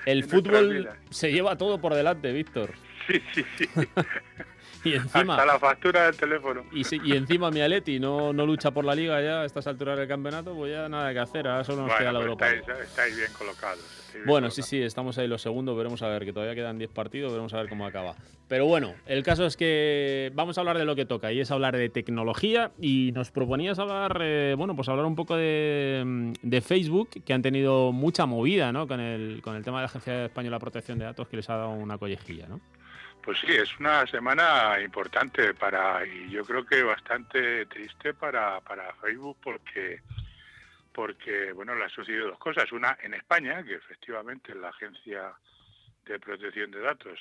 [0.04, 2.74] El fútbol se lleva todo por delante, Víctor.
[3.06, 3.64] Sí, sí, sí.
[4.88, 6.64] y encima, Hasta la factura del teléfono.
[6.72, 9.66] Y, si- y encima mi Aleti no, no lucha por la liga ya a estas
[9.66, 11.46] alturas del campeonato, pues ya nada que hacer.
[11.48, 12.48] Ahora solo nos Bueno, queda la Europa.
[12.50, 13.78] estáis, estáis bien colocados.
[13.78, 16.78] estáis bien Bueno, sí, sí, estamos ahí los segundos, veremos a ver, que todavía quedan
[16.78, 18.14] 10 partidos, veremos a ver cómo acaba.
[18.48, 21.50] Pero bueno, el caso es que vamos a hablar de lo que toca y es
[21.50, 26.60] hablar de tecnología y nos proponías hablar, eh, bueno, pues hablar un poco de, de
[26.60, 28.86] Facebook, que han tenido mucha movida, ¿no?
[28.86, 31.50] Con el, con el tema de la Agencia Española de Protección de Datos que les
[31.50, 32.60] ha dado una collejilla, ¿no?
[33.26, 38.94] Pues sí, es una semana importante para y yo creo que bastante triste para, para
[38.94, 40.00] Facebook porque
[40.92, 42.70] porque bueno le han sucedido dos cosas.
[42.70, 45.34] Una en España, que efectivamente la Agencia
[46.04, 47.18] de Protección de Datos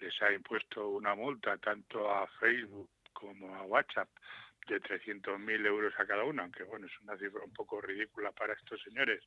[0.00, 4.08] les ha impuesto una multa tanto a Facebook como a WhatsApp
[4.66, 8.54] de 300.000 euros a cada uno, aunque bueno, es una cifra un poco ridícula para
[8.54, 9.22] estos señores,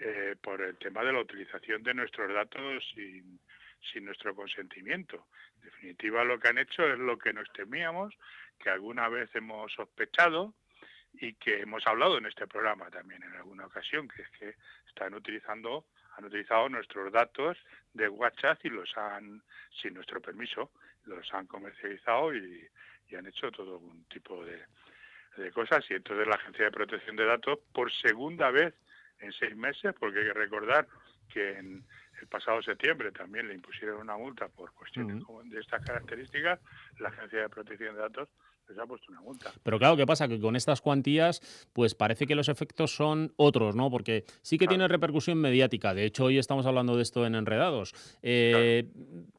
[0.00, 3.38] eh, por el tema de la utilización de nuestros datos sin,
[3.92, 5.26] sin nuestro consentimiento.
[5.56, 8.14] En definitiva, lo que han hecho es lo que nos temíamos,
[8.58, 10.54] que alguna vez hemos sospechado
[11.14, 14.54] y que hemos hablado en este programa también en alguna ocasión, que es que
[14.88, 17.56] están utilizando, han utilizado nuestros datos
[17.92, 19.42] de WhatsApp y los han,
[19.80, 20.72] sin nuestro permiso,
[21.04, 22.68] los han comercializado y,
[23.16, 24.62] han hecho todo un tipo de,
[25.36, 25.84] de cosas.
[25.90, 28.74] Y entonces la Agencia de Protección de Datos, por segunda vez
[29.20, 30.86] en seis meses, porque hay que recordar
[31.26, 31.84] que en
[32.20, 36.60] el pasado septiembre también le impusieron una multa por cuestiones de estas características,
[36.98, 38.28] la Agencia de Protección de Datos
[38.68, 39.52] les ha puesto una multa.
[39.62, 40.28] Pero claro, ¿qué pasa?
[40.28, 43.90] Que con estas cuantías, pues parece que los efectos son otros, ¿no?
[43.90, 45.94] Porque sí que tiene repercusión mediática.
[45.94, 47.94] De hecho, hoy estamos hablando de esto en Enredados.
[48.22, 48.88] Eh,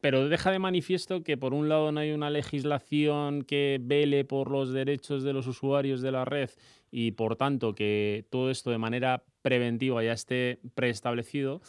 [0.01, 4.49] Pero deja de manifiesto que, por un lado, no hay una legislación que vele por
[4.49, 6.49] los derechos de los usuarios de la red
[6.89, 11.61] y, por tanto, que todo esto de manera preventiva ya esté preestablecido.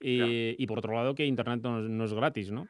[0.00, 2.68] Y, y por otro lado, que Internet no, no es gratis, ¿no?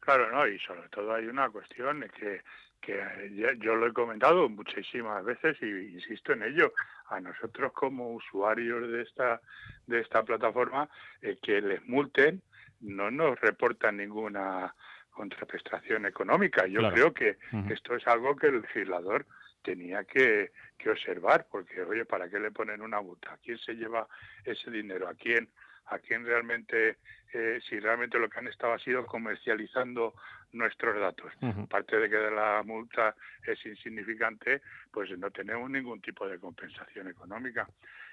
[0.00, 2.40] Claro, no, y sobre todo hay una cuestión que,
[2.80, 2.96] que
[3.34, 6.72] ya- yo lo he comentado muchísimas veces y insisto en ello.
[7.08, 9.40] A nosotros como usuarios de esta
[9.86, 10.88] de esta plataforma
[11.20, 12.42] eh, que les multen
[12.80, 14.74] no nos reportan ninguna
[15.10, 16.66] contraprestación económica.
[16.66, 16.94] Yo Claro.
[16.94, 17.72] creo que Ujú.
[17.72, 19.26] esto es algo que el legislador
[19.62, 23.32] tenía que, que observar, porque oye, ¿para qué le ponen una multa?
[23.34, 24.06] ¿A quién se lleva
[24.44, 25.08] ese dinero?
[25.08, 25.48] ¿A quién?
[25.86, 26.98] ¿A quién realmente,
[27.32, 30.14] eh, si realmente lo que han estado ha sido comercializando
[30.52, 31.32] nuestros datos?
[31.64, 37.68] Aparte de que la multa es insignificante, pues no tenemos ningún tipo de compensación económica.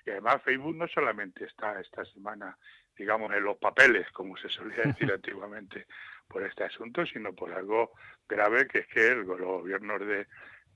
[0.06, 2.58] Y además Facebook no solamente está esta semana,
[2.98, 5.86] digamos, en los papeles, como se solía decir antiguamente,
[6.28, 7.92] por este asunto, sino por algo
[8.28, 10.28] grave que es que el- los gobiernos de,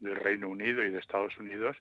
[0.02, 1.78] del Reino Unido y de Estados Unidos,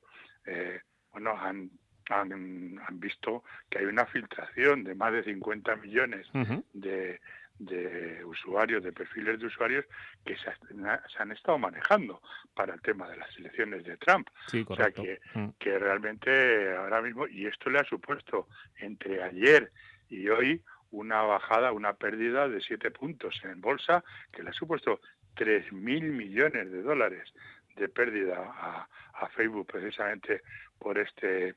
[0.47, 0.81] eh,
[1.13, 1.71] bueno, han,
[2.09, 6.27] han, han visto que hay una filtración de más de 50 millones
[6.73, 7.21] de,
[7.59, 9.85] de usuarios, de perfiles de usuarios
[10.25, 12.23] que se, se han estado manejando
[12.55, 14.29] para el tema de las elecciones de Trump.
[14.47, 15.49] Sí, O sea que, Mm.
[15.59, 18.49] que realmente ahora mismo, y esto le ha supuesto
[18.79, 19.71] entre ayer
[20.09, 20.63] y hoy
[20.93, 24.03] una bajada, una pérdida de siete puntos en bolsa,
[24.33, 25.01] que le ha supuesto
[25.37, 25.73] 3.000
[26.11, 27.33] millones de dólares
[27.77, 30.43] de pérdida a, a Facebook precisamente
[30.79, 31.55] por este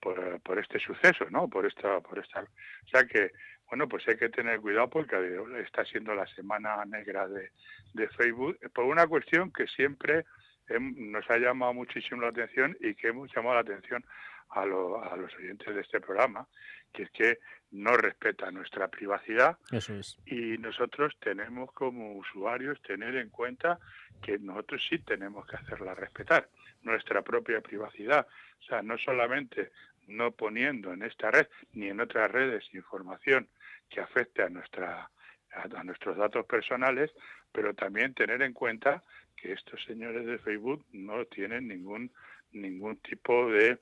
[0.00, 1.48] por, por este suceso, ¿no?
[1.48, 3.32] Por esta por esta o sea que
[3.68, 7.50] bueno, pues hay que tener cuidado porque está siendo la semana negra de,
[7.92, 10.24] de Facebook por una cuestión que siempre
[10.68, 14.02] hem- nos ha llamado muchísimo la atención y que hemos llamado la atención
[14.50, 16.46] a, lo- a los oyentes de este programa,
[16.92, 17.38] que es que
[17.70, 20.18] no respeta nuestra privacidad Eso es.
[20.24, 23.78] y nosotros tenemos como usuarios tener en cuenta
[24.22, 26.48] que nosotros sí tenemos que hacerla respetar,
[26.82, 28.26] nuestra propia privacidad.
[28.60, 29.70] O sea, no solamente
[30.06, 33.48] no poniendo en esta red ni en otras redes información
[33.90, 35.10] que afecte a nuestra
[35.52, 37.10] a, a nuestros datos personales,
[37.52, 39.02] pero también tener en cuenta
[39.36, 42.10] que estos señores de Facebook no tienen ningún
[42.52, 43.78] ningún tipo de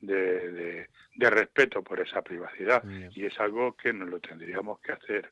[0.00, 0.86] de, de-
[1.16, 2.82] de respeto por esa privacidad.
[3.14, 5.30] Y es algo que nos lo tendríamos que hacer.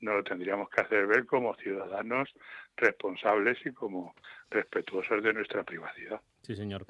[0.00, 2.28] Nos lo tendríamos que hacer ver como ciudadanos
[2.76, 4.14] responsables y como
[4.50, 6.20] respetuosos de nuestra privacidad.
[6.42, 6.86] Sí, señor.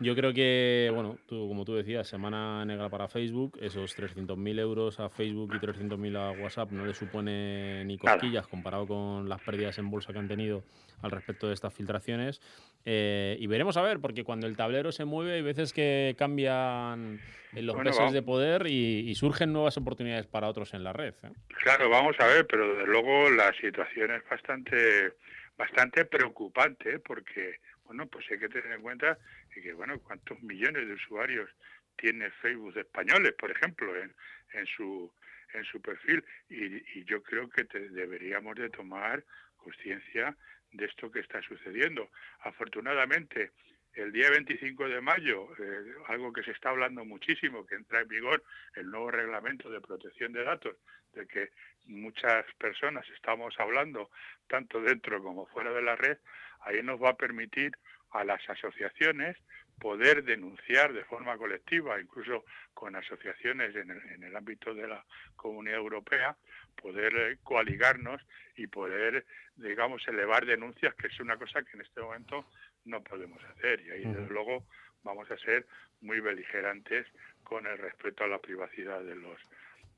[0.00, 4.98] Yo creo que, bueno, tú, como tú decías, semana negra para Facebook, esos 300.000 euros
[4.98, 9.78] a Facebook y 300.000 a WhatsApp no le supone ni cosquillas comparado con las pérdidas
[9.78, 10.64] en bolsa que han tenido
[11.02, 12.40] al respecto de estas filtraciones.
[12.84, 17.20] Eh, y veremos a ver, porque cuando el tablero se mueve hay veces que cambian
[17.52, 18.14] los Bueno, pesos vamos.
[18.14, 21.14] de poder y, y surgen nuevas oportunidades para otros en la red.
[21.22, 21.30] ¿eh?
[21.62, 25.12] Claro, vamos a ver, pero desde luego la situación es bastante
[25.58, 26.98] bastante preocupante ¿eh?
[26.98, 27.56] porque
[27.92, 29.18] bueno, pues hay que tener en cuenta
[29.52, 31.50] que bueno, cuántos millones de usuarios
[31.96, 34.14] tiene Facebook españoles, por ejemplo, en,
[34.54, 35.12] en su
[35.52, 39.22] en su perfil y, y yo creo que te- deberíamos de tomar
[39.58, 40.34] conciencia
[40.70, 42.10] de esto que está sucediendo.
[42.40, 43.50] Afortunadamente,
[43.94, 48.08] el día 25 de mayo, eh, algo que se está hablando muchísimo, que entra en
[48.08, 48.42] vigor
[48.74, 50.76] el nuevo reglamento de protección de datos,
[51.12, 51.50] de que
[51.86, 54.10] muchas personas estamos hablando,
[54.46, 56.18] tanto dentro como fuera de la red,
[56.60, 57.72] ahí nos va a permitir
[58.12, 59.36] a las asociaciones
[59.78, 66.36] poder denunciar de forma colectiva, incluso con asociaciones en el, ámbito de la Comunidad Europea,
[66.80, 68.22] poder eh, coaligarnos
[68.56, 69.26] y poder,
[69.56, 72.46] digamos, elevar denuncias, que es una cosa que en este momento
[72.84, 73.80] no podemos hacer.
[73.80, 74.64] Y ahí, desde luego,
[75.02, 75.66] vamos a ser
[76.00, 77.06] muy beligerantes
[77.44, 79.38] con el respeto a la privacidad de los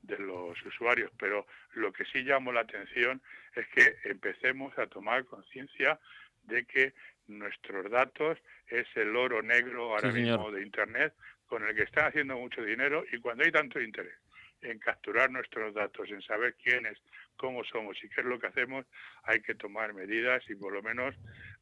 [0.03, 3.21] de los usuarios, pero lo que sí llamó la atención
[3.55, 5.99] es que empecemos a tomar conciencia
[6.43, 6.93] de que
[7.27, 11.13] nuestros datos es el oro negro ahora mismo de Internet
[11.47, 14.13] con el que están haciendo mucho dinero y cuando hay tanto interés
[14.61, 16.97] en capturar nuestros datos, en saber quiénes,
[17.35, 18.85] cómo somos y qué es lo que hacemos,
[19.23, 21.15] hay que tomar medidas y por lo menos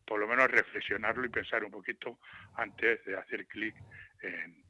[0.06, 2.20] por lo menos reflexionarlo y pensar un poquito
[2.56, 3.76] antes de hacer clic
[4.22, 4.64] en,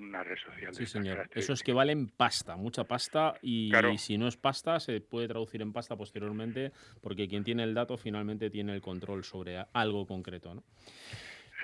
[0.00, 0.74] una red social.
[0.74, 1.28] Sí, señor.
[1.34, 5.60] Eso es que valen pasta, mucha pasta, y, si no es pasta, se puede traducir
[5.60, 10.54] en pasta posteriormente, porque quien tiene el dato finalmente tiene el control sobre algo concreto.
[10.54, 10.64] ¿no?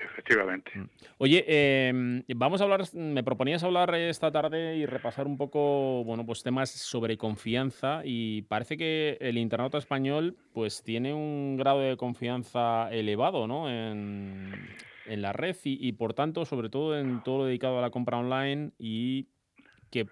[0.03, 0.71] Efectivamente.
[0.75, 0.89] Mm.
[1.17, 6.25] Oye, em, vamos a hablar, me proponías hablar esta tarde y repasar un poco, bueno,
[6.25, 11.97] pues temas sobre confianza y parece que el internauta español pues tiene un grado de
[11.97, 13.69] confianza elevado, ¿no?
[13.69, 14.51] En,
[15.07, 18.71] la red y, por tanto, sobre todo en todo lo dedicado a la compra online
[18.79, 19.27] y
[19.91, 20.07] que...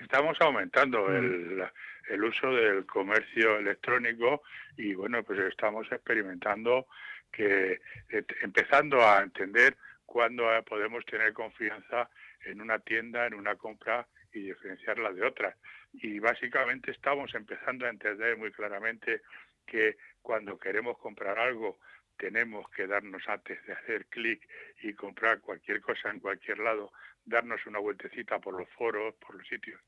[0.00, 1.14] estamos aumentando mm.
[1.14, 1.62] el,
[2.08, 4.42] el uso del comercio electrónico
[4.76, 6.86] y bueno, pues estamos experimentando
[7.32, 7.80] que
[8.10, 9.76] eh, empezando a entender
[10.06, 12.10] cuándo podemos tener confianza
[12.44, 15.56] en una tienda, en una compra y diferenciarla de otras.
[15.92, 19.22] Y básicamente estamos empezando a entender muy claramente
[19.66, 21.78] que cuando queremos comprar algo
[22.16, 24.46] tenemos que darnos antes de hacer clic
[24.82, 26.92] y comprar cualquier cosa en cualquier lado,
[27.24, 29.80] darnos una vueltecita por los foros, por los sitios,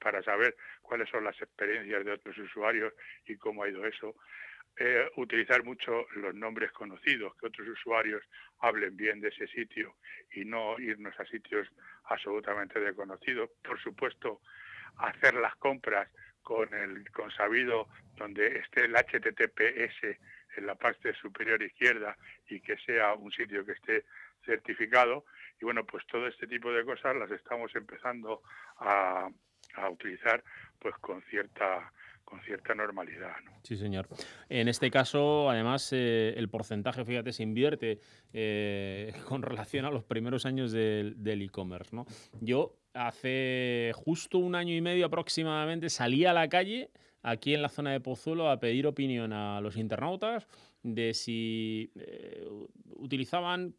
[0.00, 2.92] para saber cuáles son las experiencias de otros usuarios
[3.26, 4.16] y cómo ha ido eso.
[4.76, 8.22] Eh, utilizar mucho los nombres conocidos, que otros usuarios
[8.60, 9.96] hablen bien de ese sitio
[10.32, 11.68] y no irnos a sitios
[12.04, 13.50] absolutamente desconocidos.
[13.62, 14.40] Por supuesto,
[14.96, 16.08] hacer las compras
[16.42, 20.18] con el consabido donde esté el HTTPS
[20.56, 22.16] en la parte superior izquierda
[22.48, 24.04] y que sea un sitio que esté
[24.44, 25.24] certificado.
[25.60, 28.42] Y bueno, pues todo este tipo de cosas las estamos empezando
[28.78, 29.28] a,
[29.74, 30.42] a utilizar
[30.78, 31.92] pues con cierta
[32.30, 33.34] con cierta normalidad.
[33.44, 33.50] ¿no?
[33.62, 34.08] Sí, señor.
[34.48, 37.98] En este caso, además, eh, el porcentaje, fíjate, se invierte
[38.32, 41.94] eh, con relación a los primeros años del e-commerce.
[41.94, 42.06] ¿no?
[42.40, 46.90] Yo hace justo un año y medio aproximadamente salí a la calle
[47.22, 50.46] aquí en la zona de Pozuelo a pedir opinión a los internautas
[50.82, 52.46] de si eh,
[52.96, 53.74] utilizaban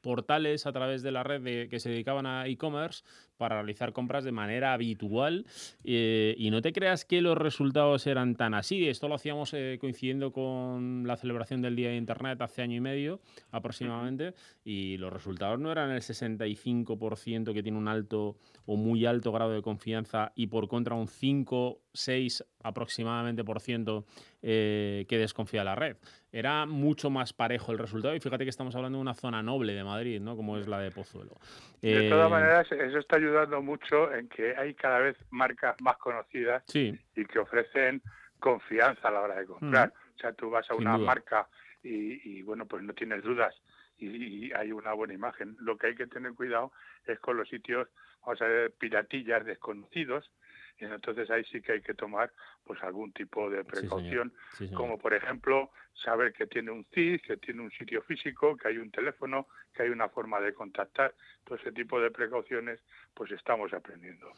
[0.00, 3.04] portales a través de la red que se dedicaban a e-commerce
[3.38, 5.46] para realizar compras de manera habitual
[5.84, 8.88] eh, y no te creas que los resultados eran tan así.
[8.88, 12.80] Esto lo hacíamos eh, coincidiendo con la celebración del Día de Internet hace año y
[12.80, 13.20] medio
[13.50, 14.34] aproximadamente
[14.64, 18.36] y los resultados no eran el 65% que tiene un alto
[18.66, 24.04] o muy alto grado de confianza y por contra un 5, 6 aproximadamente por ciento
[24.42, 25.96] eh, que desconfía la red.
[26.30, 29.72] Era mucho más parejo el resultado y fíjate que estamos hablando de una zona noble
[29.72, 30.36] de Madrid, ¿no?
[30.36, 31.36] como es la de Pozuelo.
[31.80, 33.27] De todas maneras, eso está ayudando
[33.62, 38.02] mucho en que hay cada vez marcas más conocidas y que ofrecen
[38.38, 39.92] confianza a la hora de comprar.
[40.16, 41.48] O sea, tú vas a una marca
[41.82, 43.54] y, bueno, pues no tienes dudas
[43.98, 45.56] y, hay una buena imagen.
[45.60, 46.72] Lo que hay que tener cuidado
[47.06, 47.88] es con los sitios,
[48.22, 50.30] vamos a ver, piratillas desconocidos,
[50.78, 52.32] y entonces ahí sí que hay que tomar
[52.64, 54.32] pues algún tipo de precaución,
[54.74, 58.78] como por ejemplo saber que tiene un CID, que tiene un sitio físico, que hay
[58.78, 61.14] un teléfono, que hay una forma de contactar,
[61.44, 62.80] todo ese tipo de precauciones
[63.14, 64.32] pues estamos aprendiendo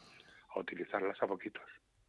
[0.49, 1.63] a utilizarlas a poquitos.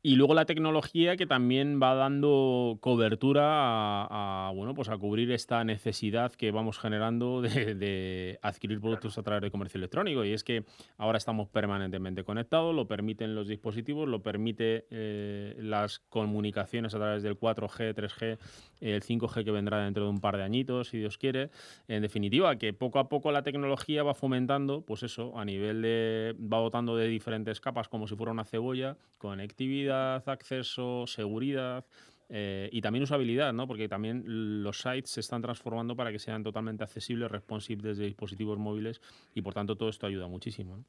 [0.04, 5.62] Y luego la tecnología que también va dando cobertura a, bueno, pues a cubrir esta
[5.62, 10.24] necesidad que vamos generando de, adquirir productos a través de comercio electrónico.
[10.24, 10.64] Y es que
[10.98, 17.22] ahora estamos permanentemente conectados, lo permiten los dispositivos, lo permite eh, las comunicaciones a través
[17.22, 18.38] del 4G, 3G,
[18.80, 21.50] el 5G que vendrá dentro de un par de añitos, si Dios quiere.
[21.86, 26.34] En definitiva, que poco a poco la tecnología va fomentando, pues eso, a nivel de,
[26.40, 31.84] va dotando de diferentes capas como si fuera una cebolla, conectividad acceso, seguridad
[32.28, 33.66] eh, y también usabilidad, ¿no?
[33.66, 34.24] Porque también
[34.62, 39.00] los sites se están transformando para que sean totalmente accesibles, responsive desde dispositivos móviles
[39.34, 40.82] y por tanto todo esto ayuda muchísimo.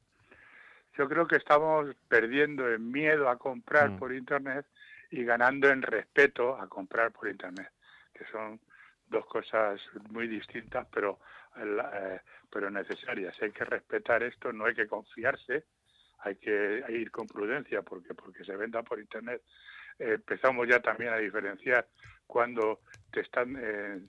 [0.96, 3.98] Yo creo que estamos perdiendo el miedo a comprar mm.
[3.98, 4.64] por internet
[5.10, 7.70] y ganando en respeto a comprar por internet.
[8.12, 8.60] que son
[9.06, 9.80] dos cosas
[10.10, 11.18] muy distintas, pero,
[11.56, 13.36] eh, pero necesarias.
[13.42, 15.64] Hay que respetar esto, no hay que confiarse,
[16.24, 19.42] hay que ir con prudencia porque porque se venda por internet.
[19.98, 21.86] Eh, empezamos ya también a diferenciar
[22.26, 22.80] cuando
[23.12, 24.00] te están eh,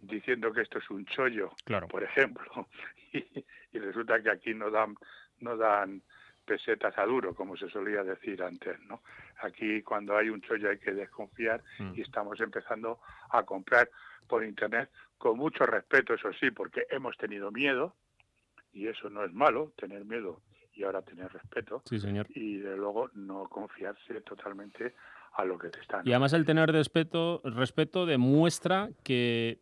[0.00, 1.50] diciendo que esto es un chollo,
[1.88, 2.68] por ejemplo,
[3.12, 4.94] y, resulta que aquí no dan
[5.38, 6.02] no dan
[6.44, 9.02] pesetas a duro, como se solía decir antes, ¿no?
[9.42, 11.92] Aquí cuando hay un chollo hay que desconfiar mm.
[11.94, 13.00] y estamos empezando
[13.30, 13.88] a comprar
[14.26, 17.94] por internet con mucho respeto, eso sí, porque hemos tenido miedo
[18.72, 20.42] y eso no es malo, tener miedo
[20.80, 21.82] y ahora tener respeto.
[21.84, 22.26] Sí, señor.
[22.34, 24.94] Y de luego no confiarse totalmente
[25.34, 26.06] a lo que te están.
[26.06, 29.58] Y además el tener respeto, respeto demuestra que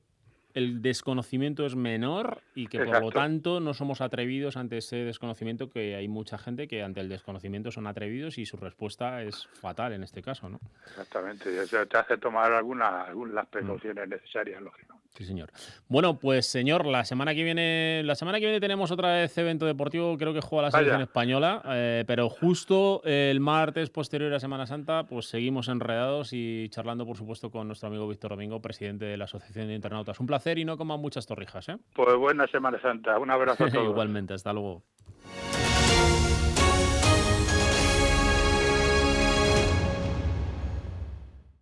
[0.55, 5.69] el desconocimiento es menor y que por lo tanto no somos atrevidos ante ese desconocimiento,
[5.69, 9.93] que hay mucha gente que ante el desconocimiento son atrevidos y su respuesta es fatal
[9.93, 10.61] en este caso, ¿no?
[10.87, 13.51] Exactamente, eso te hace tomar algunas las mm.
[13.51, 14.98] precauciones necesarias, lógico.
[15.15, 15.51] Sí, señor.
[15.89, 19.67] Bueno, pues señor, la semana que viene, la semana que viene tenemos otra vez evento
[19.67, 24.67] deportivo, creo que juega la selección española, eh, pero justo el martes posterior a Semana
[24.67, 29.17] Santa, pues seguimos enredados y charlando, por supuesto, con nuestro amigo Víctor Domingo, presidente de
[29.17, 30.21] la Asociación de Internautas.
[30.21, 31.79] Un placer y no coman muchas torrijas, ¿eh?
[31.95, 33.91] Pues buena Semana Santa, un abrazo a todos.
[33.91, 34.85] Igualmente, hasta luego.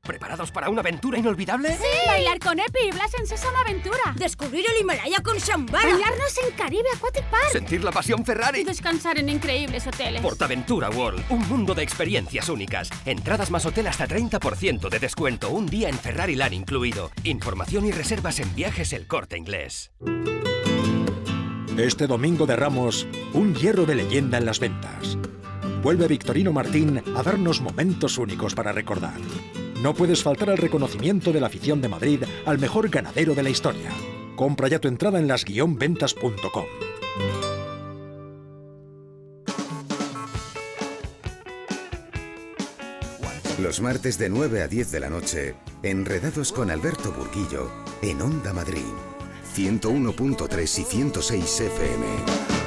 [0.06, 1.76] ¿Preparados para una aventura inolvidable?
[1.76, 2.06] ¡Sí!
[2.06, 4.14] Bailar con Epi y Blas en Sésamo Aventura.
[4.16, 5.84] Descubrir el Himalaya con Shambhala.
[5.84, 7.50] Bañarnos en Caribe Aquatic Park.
[7.52, 8.60] Sentir la pasión Ferrari.
[8.60, 10.22] Y descansar en increíbles hoteles.
[10.22, 12.88] Portaventura World, un mundo de experiencias únicas.
[13.04, 15.50] Entradas más hotel hasta 30% de descuento.
[15.50, 17.10] Un día en Ferrari Land incluido.
[17.24, 19.90] Información y reservas en viajes El Corte Inglés.
[21.76, 25.18] Este domingo de Ramos, un hierro de leyenda en las ventas.
[25.82, 29.20] Vuelve Victorino Martín a darnos momentos únicos para recordar.
[29.86, 33.50] No puedes faltar al reconocimiento de la afición de Madrid al mejor ganadero de la
[33.50, 33.88] historia.
[34.34, 36.64] Compra ya tu entrada en las-ventas.com.
[43.62, 47.70] Los martes de 9 a 10 de la noche, enredados con Alberto Burguillo
[48.02, 48.82] en Onda Madrid,
[49.54, 52.65] 101.3 y 106 FM.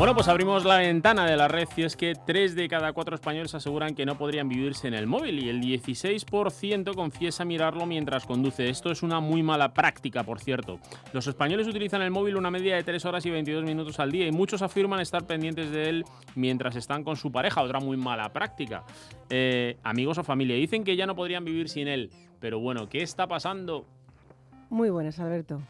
[0.00, 3.16] Bueno, pues abrimos la ventana de la red y es que 3 de cada 4
[3.16, 8.24] españoles aseguran que no podrían vivirse en el móvil y el 16% confiesa mirarlo mientras
[8.24, 8.70] conduce.
[8.70, 10.78] Esto es una muy mala práctica, por cierto.
[11.12, 14.26] Los españoles utilizan el móvil una media de 3 horas y 22 minutos al día
[14.26, 18.32] y muchos afirman estar pendientes de él mientras están con su pareja, otra muy mala
[18.32, 18.84] práctica.
[19.28, 23.02] Eh, amigos o familia dicen que ya no podrían vivir sin él, pero bueno, ¿qué
[23.02, 23.84] está pasando?
[24.70, 25.60] Muy buenas, Alberto.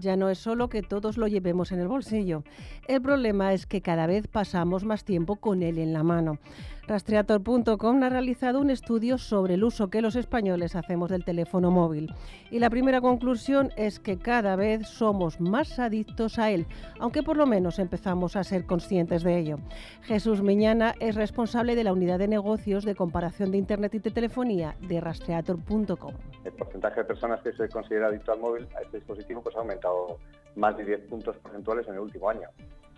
[0.00, 2.42] Ya no es solo que todos lo llevemos en el bolsillo.
[2.88, 6.38] El problema es que cada vez pasamos más tiempo con él en la mano.
[6.90, 12.12] Rastreator.com ha realizado un estudio sobre el uso que los españoles hacemos del teléfono móvil.
[12.50, 16.66] Y la primera conclusión es que cada vez somos más adictos a él,
[16.98, 19.58] aunque por lo menos empezamos a ser conscientes de ello.
[20.02, 24.10] Jesús Miñana es responsable de la unidad de negocios de comparación de Internet y de
[24.10, 26.14] telefonía de Rastreator.com.
[26.42, 29.60] El porcentaje de personas que se considera adicto al móvil a este dispositivo pues, ha
[29.60, 30.18] aumentado
[30.56, 32.48] más de 10 puntos porcentuales en el último año,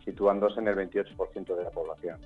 [0.03, 2.17] situándose en el 28% de la población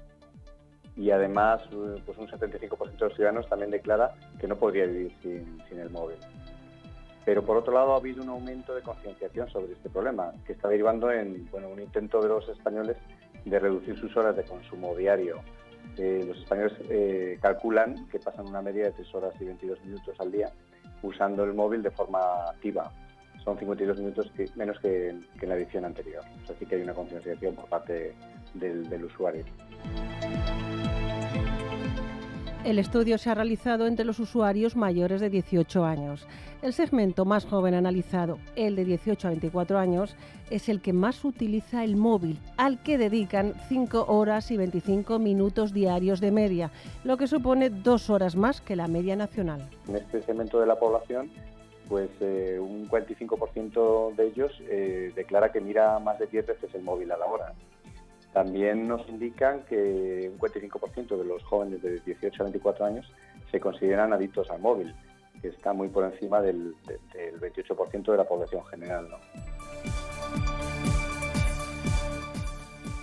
[0.96, 5.14] y además eh, pues un 75% de los ciudadanos también declara que no podría vivir
[5.22, 6.16] sin, el móvil.
[7.24, 10.68] Pero por otro lado ha habido un aumento de concienciación sobre este problema, que está
[10.68, 12.96] derivando en bueno, un intento de los españoles
[13.44, 15.40] de reducir sus horas de consumo diario.
[15.98, 20.16] Eh, los españoles eh, calculan que pasan una media de 3 horas y 22 minutos
[20.18, 20.50] al día
[21.02, 22.90] usando el móvil de forma activa.
[23.44, 26.22] Son 52 minutos menos que, en la edición anterior.
[26.44, 28.14] Así que hay una concienciación por parte
[28.54, 29.44] del usuario.
[32.66, 36.26] El estudio se ha realizado entre los usuarios mayores de 18 años.
[36.62, 40.16] El segmento más joven analizado, el de 18 a 24 años,
[40.50, 45.72] es el que más utiliza el móvil, al que dedican 5 horas y 25 minutos
[45.72, 46.72] diarios de media,
[47.04, 49.60] lo que supone dos horas más que la media nacional.
[49.86, 51.30] En este segmento de la población,
[51.88, 56.82] pues eh, un 45% de ellos eh, declara que mira más de 10 veces el
[56.82, 57.52] móvil a la hora.
[58.36, 63.10] También nos indican que un 45% de los jóvenes de 18 a 24 años
[63.50, 64.94] se consideran adictos al móvil,
[65.40, 66.74] que está muy por encima del,
[67.40, 69.08] 28% de la población general.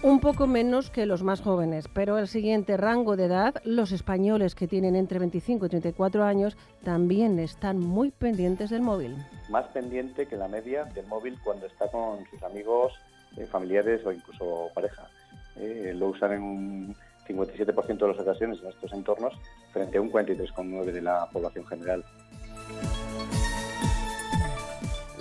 [0.03, 4.53] Un poco menos que los más jóvenes, pero el siguiente rango de edad, los españoles
[4.53, 9.15] que tienen entre 25 y 34 años, también están muy pendientes del móvil.
[9.49, 12.93] Más pendiente que la media del móvil cuando está con sus amigos,
[13.35, 15.09] eh, familiares o incluso pareja.
[15.57, 16.95] Eh, lo usan en un
[17.27, 19.33] 57% de las ocasiones en estos entornos
[19.71, 22.03] frente a un 43,9% de la población general.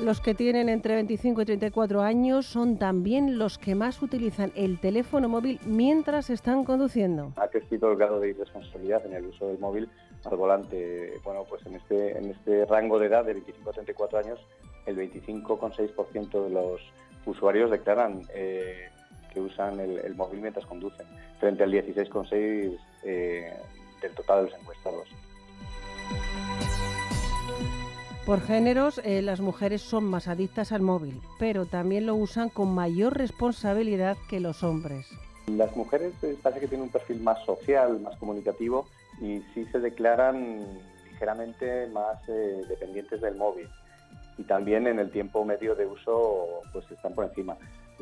[0.03, 4.80] Los que tienen entre 25 y 34 años son también los que más utilizan el
[4.80, 7.33] teléfono móvil mientras están conduciendo.
[7.37, 9.89] Ha crecido el grado de irresponsabilidad en el uso del móvil
[10.24, 11.20] al volante.
[11.22, 14.41] Bueno, pues en este, en este rango de edad de 25 a 34 años,
[14.87, 16.80] el 25,6% de los
[17.24, 18.89] usuarios declaran eh,
[19.33, 21.07] que usan el, móvil mientras conducen,
[21.41, 23.53] frente al 16,6% eh,
[24.01, 25.09] del total de los encuestados.
[28.26, 32.72] Por géneros, eh, las mujeres son más adictas al móvil, pero también lo usan con
[32.72, 35.09] mayor responsabilidad que los hombres.
[35.49, 38.87] Las mujeres eh, parece que tienen un perfil más social, más comunicativo
[39.20, 40.61] y sí se declaran
[41.11, 43.68] ligeramente más eh, dependientes del móvil.
[44.39, 47.57] Y también en el tiempo medio de uso pues están por encima.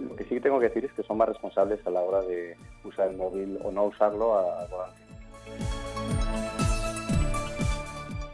[0.09, 2.57] Lo que sí tengo que decir es que son más responsables a la hora de
[2.85, 5.01] usar el móvil o no usarlo a, volante.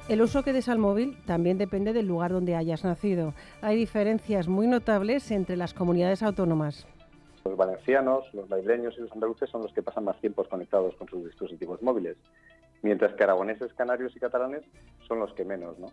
[0.08, 3.34] El uso que des al móvil también depende del lugar donde hayas nacido.
[3.60, 6.86] Hay diferencias muy notables entre las comunidades autónomas.
[7.44, 11.08] Los valencianos, los madrileños y los andaluces son los que pasan más tiempos conectados con
[11.08, 12.16] sus dispositivos móviles,
[12.82, 14.62] mientras que aragoneses, canarios y catalanes
[15.08, 15.76] son los que menos.
[15.78, 15.88] ¿no?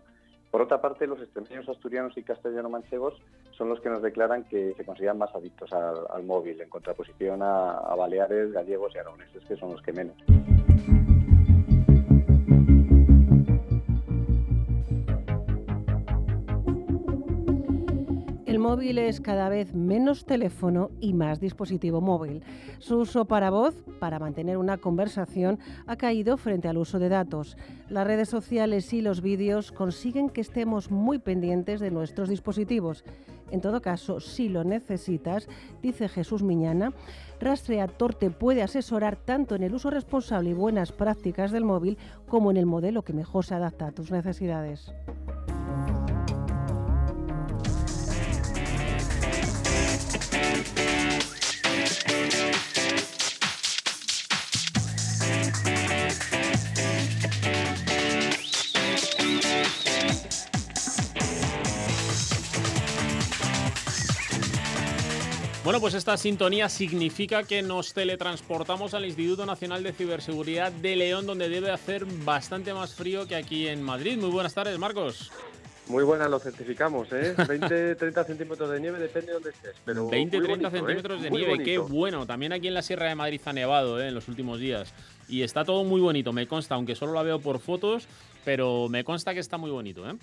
[0.54, 3.20] Por otra parte, los extremeños, asturianos y castellano-manchegos
[3.58, 7.72] son los que nos declaran que se consideran más adictos al, móvil, en contraposición a,
[7.72, 10.14] a baleares, gallegos y aragoneses, que son los que menos.
[18.64, 22.42] El móvil es cada vez menos teléfono y más dispositivo móvil.
[22.78, 27.58] Su uso para voz, para mantener una conversación, ha caído frente al uso de datos.
[27.90, 33.04] Las redes sociales y los vídeos consiguen que estemos muy pendientes de nuestros dispositivos.
[33.50, 35.46] En todo caso, si lo necesitas,
[35.82, 36.94] dice Jesús Miñana,
[37.40, 42.50] Rastreator te puede asesorar tanto en el uso responsable y buenas prácticas del móvil como
[42.50, 44.90] en el modelo que mejor se adapta a tus necesidades.
[65.64, 71.24] Bueno, pues esta sintonía significa que nos teletransportamos al Instituto Nacional de Ciberseguridad de León,
[71.24, 74.18] donde debe hacer bastante más frío que aquí en Madrid.
[74.18, 75.32] Muy buenas tardes, Marcos.
[75.86, 77.34] Muy buena, lo certificamos, ¿eh?
[77.48, 79.74] 20, 30 centímetros de nieve, depende de dónde estés.
[79.86, 80.70] Pero 20, 30 ¿eh?
[80.70, 82.26] centímetros de nieve, qué bueno.
[82.26, 84.08] También aquí en la Sierra de Madrid ha nevado ¿eh?
[84.08, 84.92] en los últimos días.
[85.28, 88.06] Y está todo muy bonito, me consta, aunque solo la veo por fotos,
[88.44, 90.14] pero me consta que está muy bonito, ¿eh?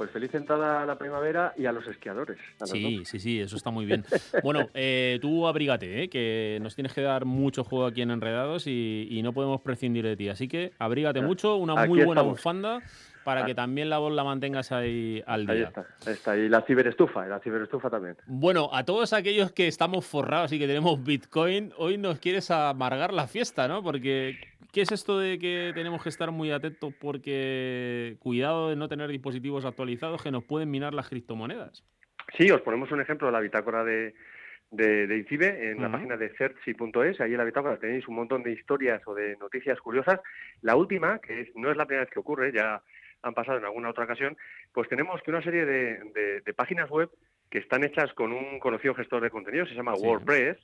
[0.00, 2.38] Pues feliz entrada a la primavera y a los esquiadores.
[2.64, 4.02] sí, sí, sí, eso está muy bien.
[4.42, 6.08] bueno, eh, tú abrígate, ¿eh?
[6.08, 10.16] que nos tienes que dar mucho juego aquí en Enredados y, no podemos prescindir de
[10.16, 10.30] ti.
[10.30, 12.80] Así que abrígate mucho, una muy buena bufanda
[13.24, 15.54] para que también la voz la mantengas ahí al día.
[15.54, 18.16] Ahí está, está, y la ciberestufa, la ciberestufa también.
[18.26, 23.12] Bueno, a todos aquellos que estamos forrados y que tenemos Bitcoin, hoy nos quieres amargar
[23.12, 23.82] la fiesta, ¿no?
[23.82, 24.38] Porque
[24.72, 29.08] ¿qué es esto de que tenemos que estar muy atentos porque cuidado de no tener
[29.10, 31.84] dispositivos actualizados que nos pueden minar las criptomonedas?
[32.36, 34.14] Sí, os ponemos un ejemplo de la bitácora de,
[34.70, 37.20] de, ICIBE en la página de certsi.es.
[37.20, 40.20] Ahí en la bitácora tenéis un montón de historias o de noticias curiosas.
[40.62, 42.82] La última, que no es la primera vez que ocurre, ya
[43.22, 44.36] han pasado en alguna otra ocasión,
[44.72, 47.10] pues tenemos que una serie de, páginas web
[47.48, 50.58] que están hechas con un conocido gestor de contenidos, se llama WordPress,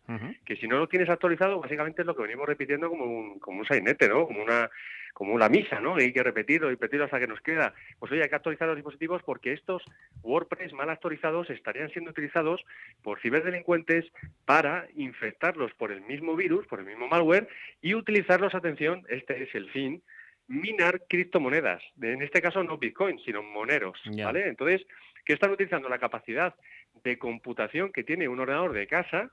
[0.45, 3.61] que si no lo tienes actualizado, básicamente es lo que venimos repitiendo como un, como
[3.61, 4.27] un sainete, ¿no?
[4.27, 4.71] Como una
[5.17, 5.95] como una misa, ¿no?
[5.95, 7.73] hay que repetirlo y repetirlo hasta que nos queda.
[7.99, 9.83] Pues oye, hay que actualizar los dispositivos porque estos
[10.23, 12.63] WordPress mal actualizados estarían siendo utilizados
[13.03, 14.05] por ciberdelincuentes
[14.45, 17.49] para infectarlos por el mismo virus, por el mismo malware
[17.81, 20.03] y utilizarlos, atención, este es el fin,
[20.49, 21.83] minar criptomonedas.
[22.01, 24.01] En este caso no Bitcoin, sino moneros.
[24.23, 24.49] ¿vale?
[24.49, 24.87] Entonces,
[25.25, 25.89] ¿qué están utilizando?
[25.89, 26.55] La capacidad
[27.03, 29.31] de computación que tiene un ordenador de casa,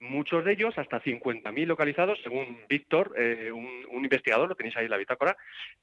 [0.00, 4.90] muchos de ellos, hasta 50.000 localizados, según Víctor, eh, un, investigador, lo tenéis ahí en
[4.90, 5.36] la bitácora,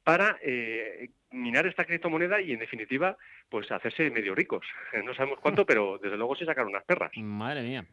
[0.04, 3.16] para eh, minar esta criptomoneda y, en definitiva,
[3.48, 4.66] pues hacerse medio ricos.
[5.06, 7.12] No sabemos cuánto, pero desde luego se sacaron unas perras.
[7.16, 7.86] Madre mía.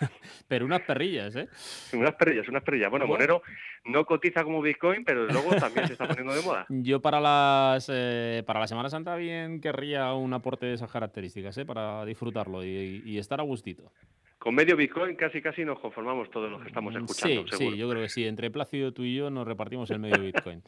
[0.48, 1.48] pero unas perrillas, ¿eh?
[1.92, 2.90] Unas perrillas, unas perrillas.
[2.90, 3.42] Bueno, Monero
[3.84, 6.66] no cotiza como Bitcoin, pero luego también se está poniendo de moda.
[6.68, 11.56] Yo para las eh, para la Semana Santa bien querría un aporte de esas características,
[11.58, 11.64] ¿eh?
[11.64, 13.92] Para disfrutarlo y, estar a gustito.
[14.38, 17.46] con medio Bitcoin casi casi nos conformamos todos los que estamos escuchando.
[17.48, 18.26] Sí, sí, yo creo que sí.
[18.26, 20.62] Entre Plácido, tú y yo nos repartimos el medio Bitcoin.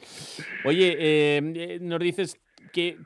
[0.65, 2.41] Oye, eh, nos dices
[2.73, 2.99] que,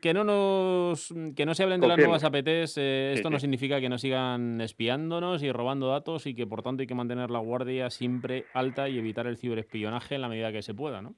[0.00, 3.80] que, no nos que no se hablen de las nuevas APTs, eh, esto no significa
[3.80, 7.38] que nos sigan espiándonos y robando datos y que por tanto hay que mantener la
[7.38, 11.14] guardia siempre alta y evitar el ciberespionaje en la medida que se pueda, ¿no?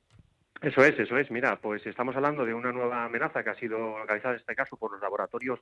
[0.62, 1.30] Eso es, eso es.
[1.30, 4.76] Mira, pues estamos hablando de una nueva amenaza que ha sido localizada en este caso
[4.76, 5.60] por los laboratorios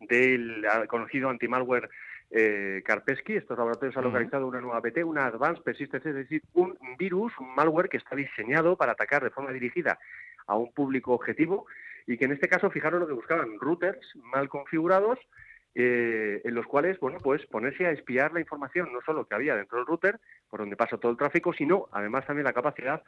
[0.00, 1.88] del conocido antimalware
[2.30, 3.36] eh, Karpesky.
[3.36, 7.54] Estos laboratorios han localizado una nueva APT, una Advanced Persistent, es decir, un virus, un
[7.54, 9.98] malware que está diseñado para atacar de forma dirigida
[10.46, 11.66] a un público objetivo
[12.06, 15.18] y que en este caso fijaron lo que buscaban, routers mal configurados
[15.74, 19.56] eh, en los cuales, bueno, pues ponerse a espiar la información, no solo que había
[19.56, 20.20] dentro del router,
[20.50, 23.02] por donde pasa todo el tráfico, sino además también la capacidad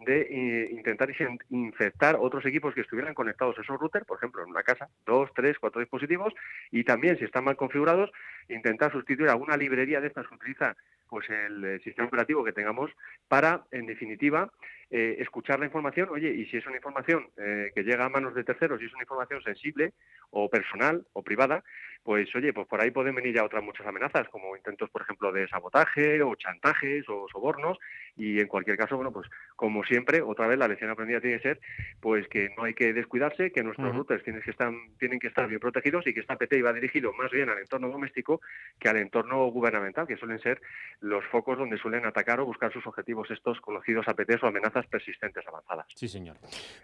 [0.00, 1.10] de eh, intentar
[1.48, 5.30] infectar otros equipos que estuvieran conectados a esos routers, por ejemplo, en una casa, dos,
[5.34, 6.34] tres, cuatro dispositivos,
[6.70, 8.10] y también, si están mal configurados,
[8.48, 10.76] intentar sustituir alguna librería de estas que utiliza
[11.10, 12.90] pues el eh, sistema operativo que tengamos
[13.28, 14.50] para, en definitiva,
[14.90, 18.34] eh, escuchar la información, oye, y si es una información eh, que llega a manos
[18.34, 19.92] de terceros, si es una información sensible
[20.30, 21.64] o personal o privada,
[22.02, 25.32] pues oye, pues por ahí pueden venir ya otras muchas amenazas, como intentos, por ejemplo,
[25.32, 27.78] de sabotaje o chantajes o sobornos,
[28.16, 31.42] y en cualquier caso, bueno, pues como siempre, otra vez la lección aprendida tiene que
[31.42, 31.60] ser,
[32.00, 35.46] pues que no hay que descuidarse, que nuestros routers tienen que, estar, tienen que estar
[35.48, 38.40] bien protegidos y que esta PT va dirigido más bien al entorno doméstico
[38.78, 40.60] que al entorno gubernamental, que suelen ser
[41.00, 45.46] los focos donde suelen atacar o buscar sus objetivos estos conocidos APTs o amenazas persistentes
[45.46, 45.86] avanzadas.
[45.94, 46.36] Sí, señor.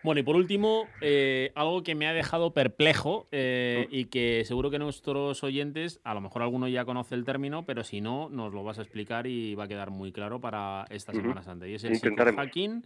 [0.02, 4.70] Bueno, y por último, eh, algo que me ha dejado perplejo eh, y que seguro
[4.70, 8.52] que nuestros oyentes, a lo mejor alguno ya conoce el término, pero si no, nos
[8.52, 11.68] lo vas a explicar y va a quedar muy claro para esta Semana Santa.
[11.68, 12.00] Y es el
[12.34, 12.82] hacking,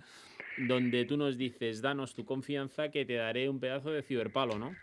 [0.58, 4.74] donde tú nos dices, danos tu confianza que te daré un pedazo de ciberpalo, ¿no?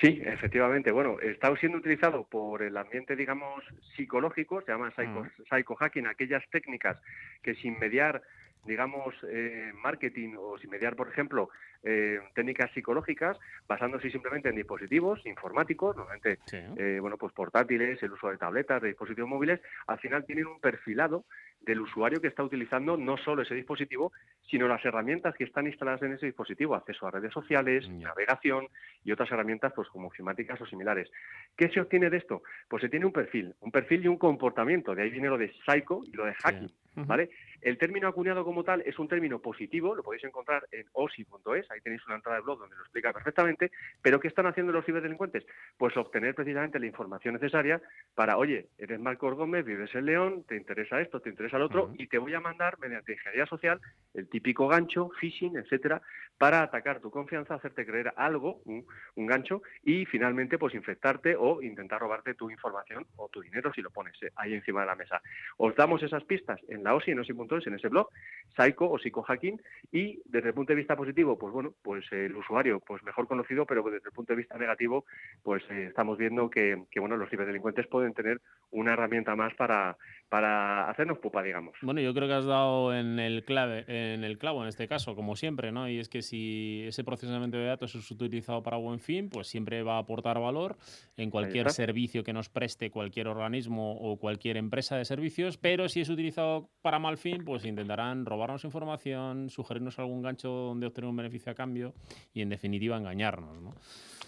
[0.00, 0.92] Sí, efectivamente.
[0.92, 3.64] Bueno, está siendo utilizado por el ambiente, digamos,
[3.96, 7.00] psicológico, se llama psycho, hacking, aquellas técnicas
[7.42, 8.22] que sin mediar
[8.66, 11.48] digamos, eh, marketing o sin mediar, por ejemplo,
[11.82, 13.38] eh, técnicas psicológicas,
[13.68, 18.88] basándose simplemente en dispositivos informáticos, normalmente, eh, bueno, pues portátiles, el uso de tabletas, de
[18.88, 21.24] dispositivos móviles, al final tienen un perfilado
[21.60, 24.12] del usuario que está utilizando no solo ese dispositivo,
[24.48, 28.68] sino las herramientas que están instaladas en ese dispositivo, acceso a redes sociales, navegación
[29.04, 31.10] y otras herramientas pues como ofimáticas o similares.
[31.56, 32.42] ¿Qué se obtiene de esto?
[32.68, 35.52] Pues se tiene un perfil, un perfil y un comportamiento, de ahí viene lo de
[35.64, 37.30] psycho y lo de hacking, ¿vale?
[37.60, 41.80] El término acuñado como tal es un término positivo, lo podéis encontrar en osi.es, ahí
[41.80, 43.70] tenéis una entrada de blog donde lo explica perfectamente,
[44.02, 45.46] pero ¿qué están haciendo los ciberdelincuentes?
[45.76, 47.80] Pues obtener precisamente la información necesaria
[48.14, 51.92] para, oye, eres Marcos Gómez, vives en León, te interesa esto, te interesa lo otro,
[51.98, 53.80] y te voy a mandar mediante ingeniería social
[54.14, 56.00] el típico gancho, phishing, etcétera,
[56.38, 58.84] para atacar tu confianza, hacerte creer algo, un,
[59.26, 63.90] gancho, y finalmente pues infectarte o intentar robarte tu información o tu dinero si lo
[63.90, 65.22] pones eh, ahí encima de la mesa.
[65.56, 68.08] Os damos esas pistas en la OSI, en OSI.es, en ese blog,
[68.56, 69.60] Psycho o Psycho-Hacking,
[69.92, 73.66] y desde el punto de vista positivo, pues bueno, pues el usuario pues mejor conocido,
[73.66, 75.04] pero desde el punto de vista negativo,
[75.42, 79.96] pues eh, estamos viendo que, que, bueno, los ciberdelincuentes pueden tener una herramienta más para,
[80.28, 81.76] para hacernos pupa, digamos.
[81.82, 85.14] Bueno, yo creo que has dado en el clave, en el clavo en este caso,
[85.14, 85.88] como siempre, ¿no?
[85.88, 89.82] Y es que si ese procesamiento de datos es utilizado para buen fin, pues siempre
[89.82, 90.76] va a aportar valor
[91.16, 96.00] en cualquier servicio que nos preste cualquier organismo o cualquier empresa de servicios, pero si
[96.00, 101.16] es utilizado para mal fin, pues intentarán robarnos información, sugerirnos algún gancho donde obtener un
[101.16, 101.92] beneficio a cambio
[102.32, 103.74] y en definitiva engañarnos, ¿no?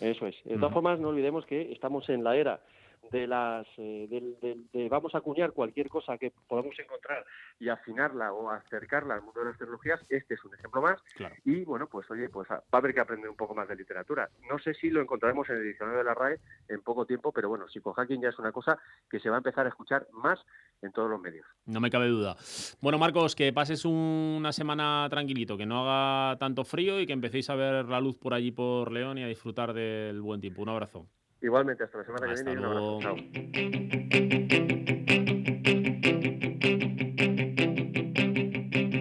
[0.00, 0.36] Eso es.
[0.44, 2.60] De todas formas, no olvidemos que estamos en la era
[3.10, 4.08] de las eh,
[4.72, 7.24] de, vamos a acuñar cualquier cosa que podamos encontrar
[7.58, 11.00] y afinarla o acercarla al mundo de las tecnologías, este es un ejemplo más.
[11.44, 14.28] Y bueno, pues oye, pues va a haber que aprender un poco más de literatura.
[14.48, 16.38] No sé si lo encontraremos en el diccionario de la RAE
[16.68, 18.78] en poco tiempo, pero bueno, psicohacking ya es una cosa
[19.10, 20.38] que se va a empezar a escuchar más
[20.82, 21.46] en todos los medios.
[21.66, 22.36] No me cabe duda.
[22.80, 27.50] Bueno, Marcos, que pases una semana tranquilito, que no haga tanto frío y que empecéis
[27.50, 30.62] a ver la luz por allí por León y a disfrutar del buen tiempo.
[30.62, 31.08] Un abrazo.
[31.40, 32.98] Igualmente, hasta la semana que viene y un abrazo.
[33.00, 33.16] Chao.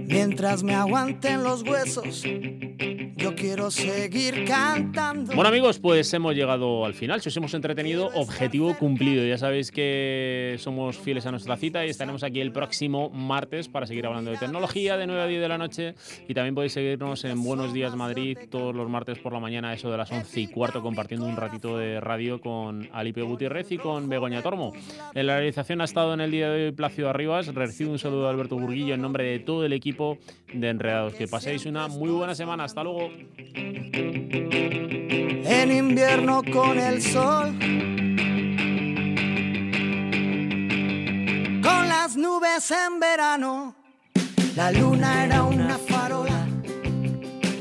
[0.07, 2.23] Mientras me aguanten los huesos
[3.27, 5.33] yo quiero seguir cantando.
[5.35, 7.19] Bueno amigos, pues hemos llegado al final.
[7.19, 9.25] Si os hemos entretenido, objetivo cumplido.
[9.25, 13.85] Ya sabéis que somos fieles a nuestra cita y estaremos aquí el próximo martes para
[13.85, 15.95] seguir hablando de tecnología de 9 a 10 de la noche.
[16.27, 19.91] Y también podéis seguirnos en Buenos Días Madrid todos los martes por la mañana, eso
[19.91, 24.07] de las 11 y cuarto, compartiendo un ratito de radio con Alipe Gutiérrez y con
[24.07, 24.71] Begoña Tormo.
[25.13, 27.53] En la realización ha estado en el día de hoy Plácido Arribas.
[27.53, 30.17] Recibo un saludo de Alberto Burguillo en nombre de todo el equipo
[30.53, 31.13] de Enredados.
[31.13, 32.63] Que paséis una muy buena semana.
[32.63, 33.09] Hasta luego.
[35.45, 37.55] En invierno con el sol.
[42.17, 43.75] nubes en verano.
[44.55, 46.47] La luna era una farola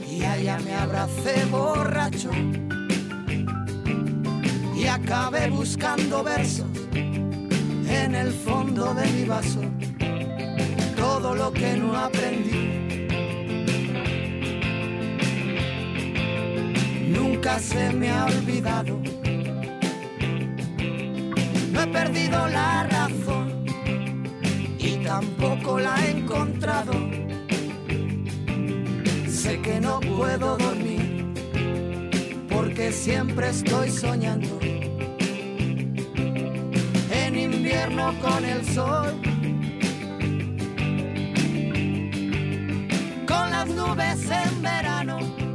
[0.09, 2.31] y allá me abracé borracho.
[4.75, 9.61] Y acabé buscando versos en el fondo de mi vaso.
[10.97, 12.96] Todo lo que no aprendí.
[17.07, 19.01] Nunca se me ha olvidado.
[21.73, 23.65] No he perdido la razón
[24.77, 26.93] y tampoco la he encontrado.
[29.29, 31.33] Sé que no puedo dormir
[32.51, 34.59] porque siempre estoy soñando.
[37.13, 39.15] En invierno con el sol,
[43.29, 45.46] con las nubes en verano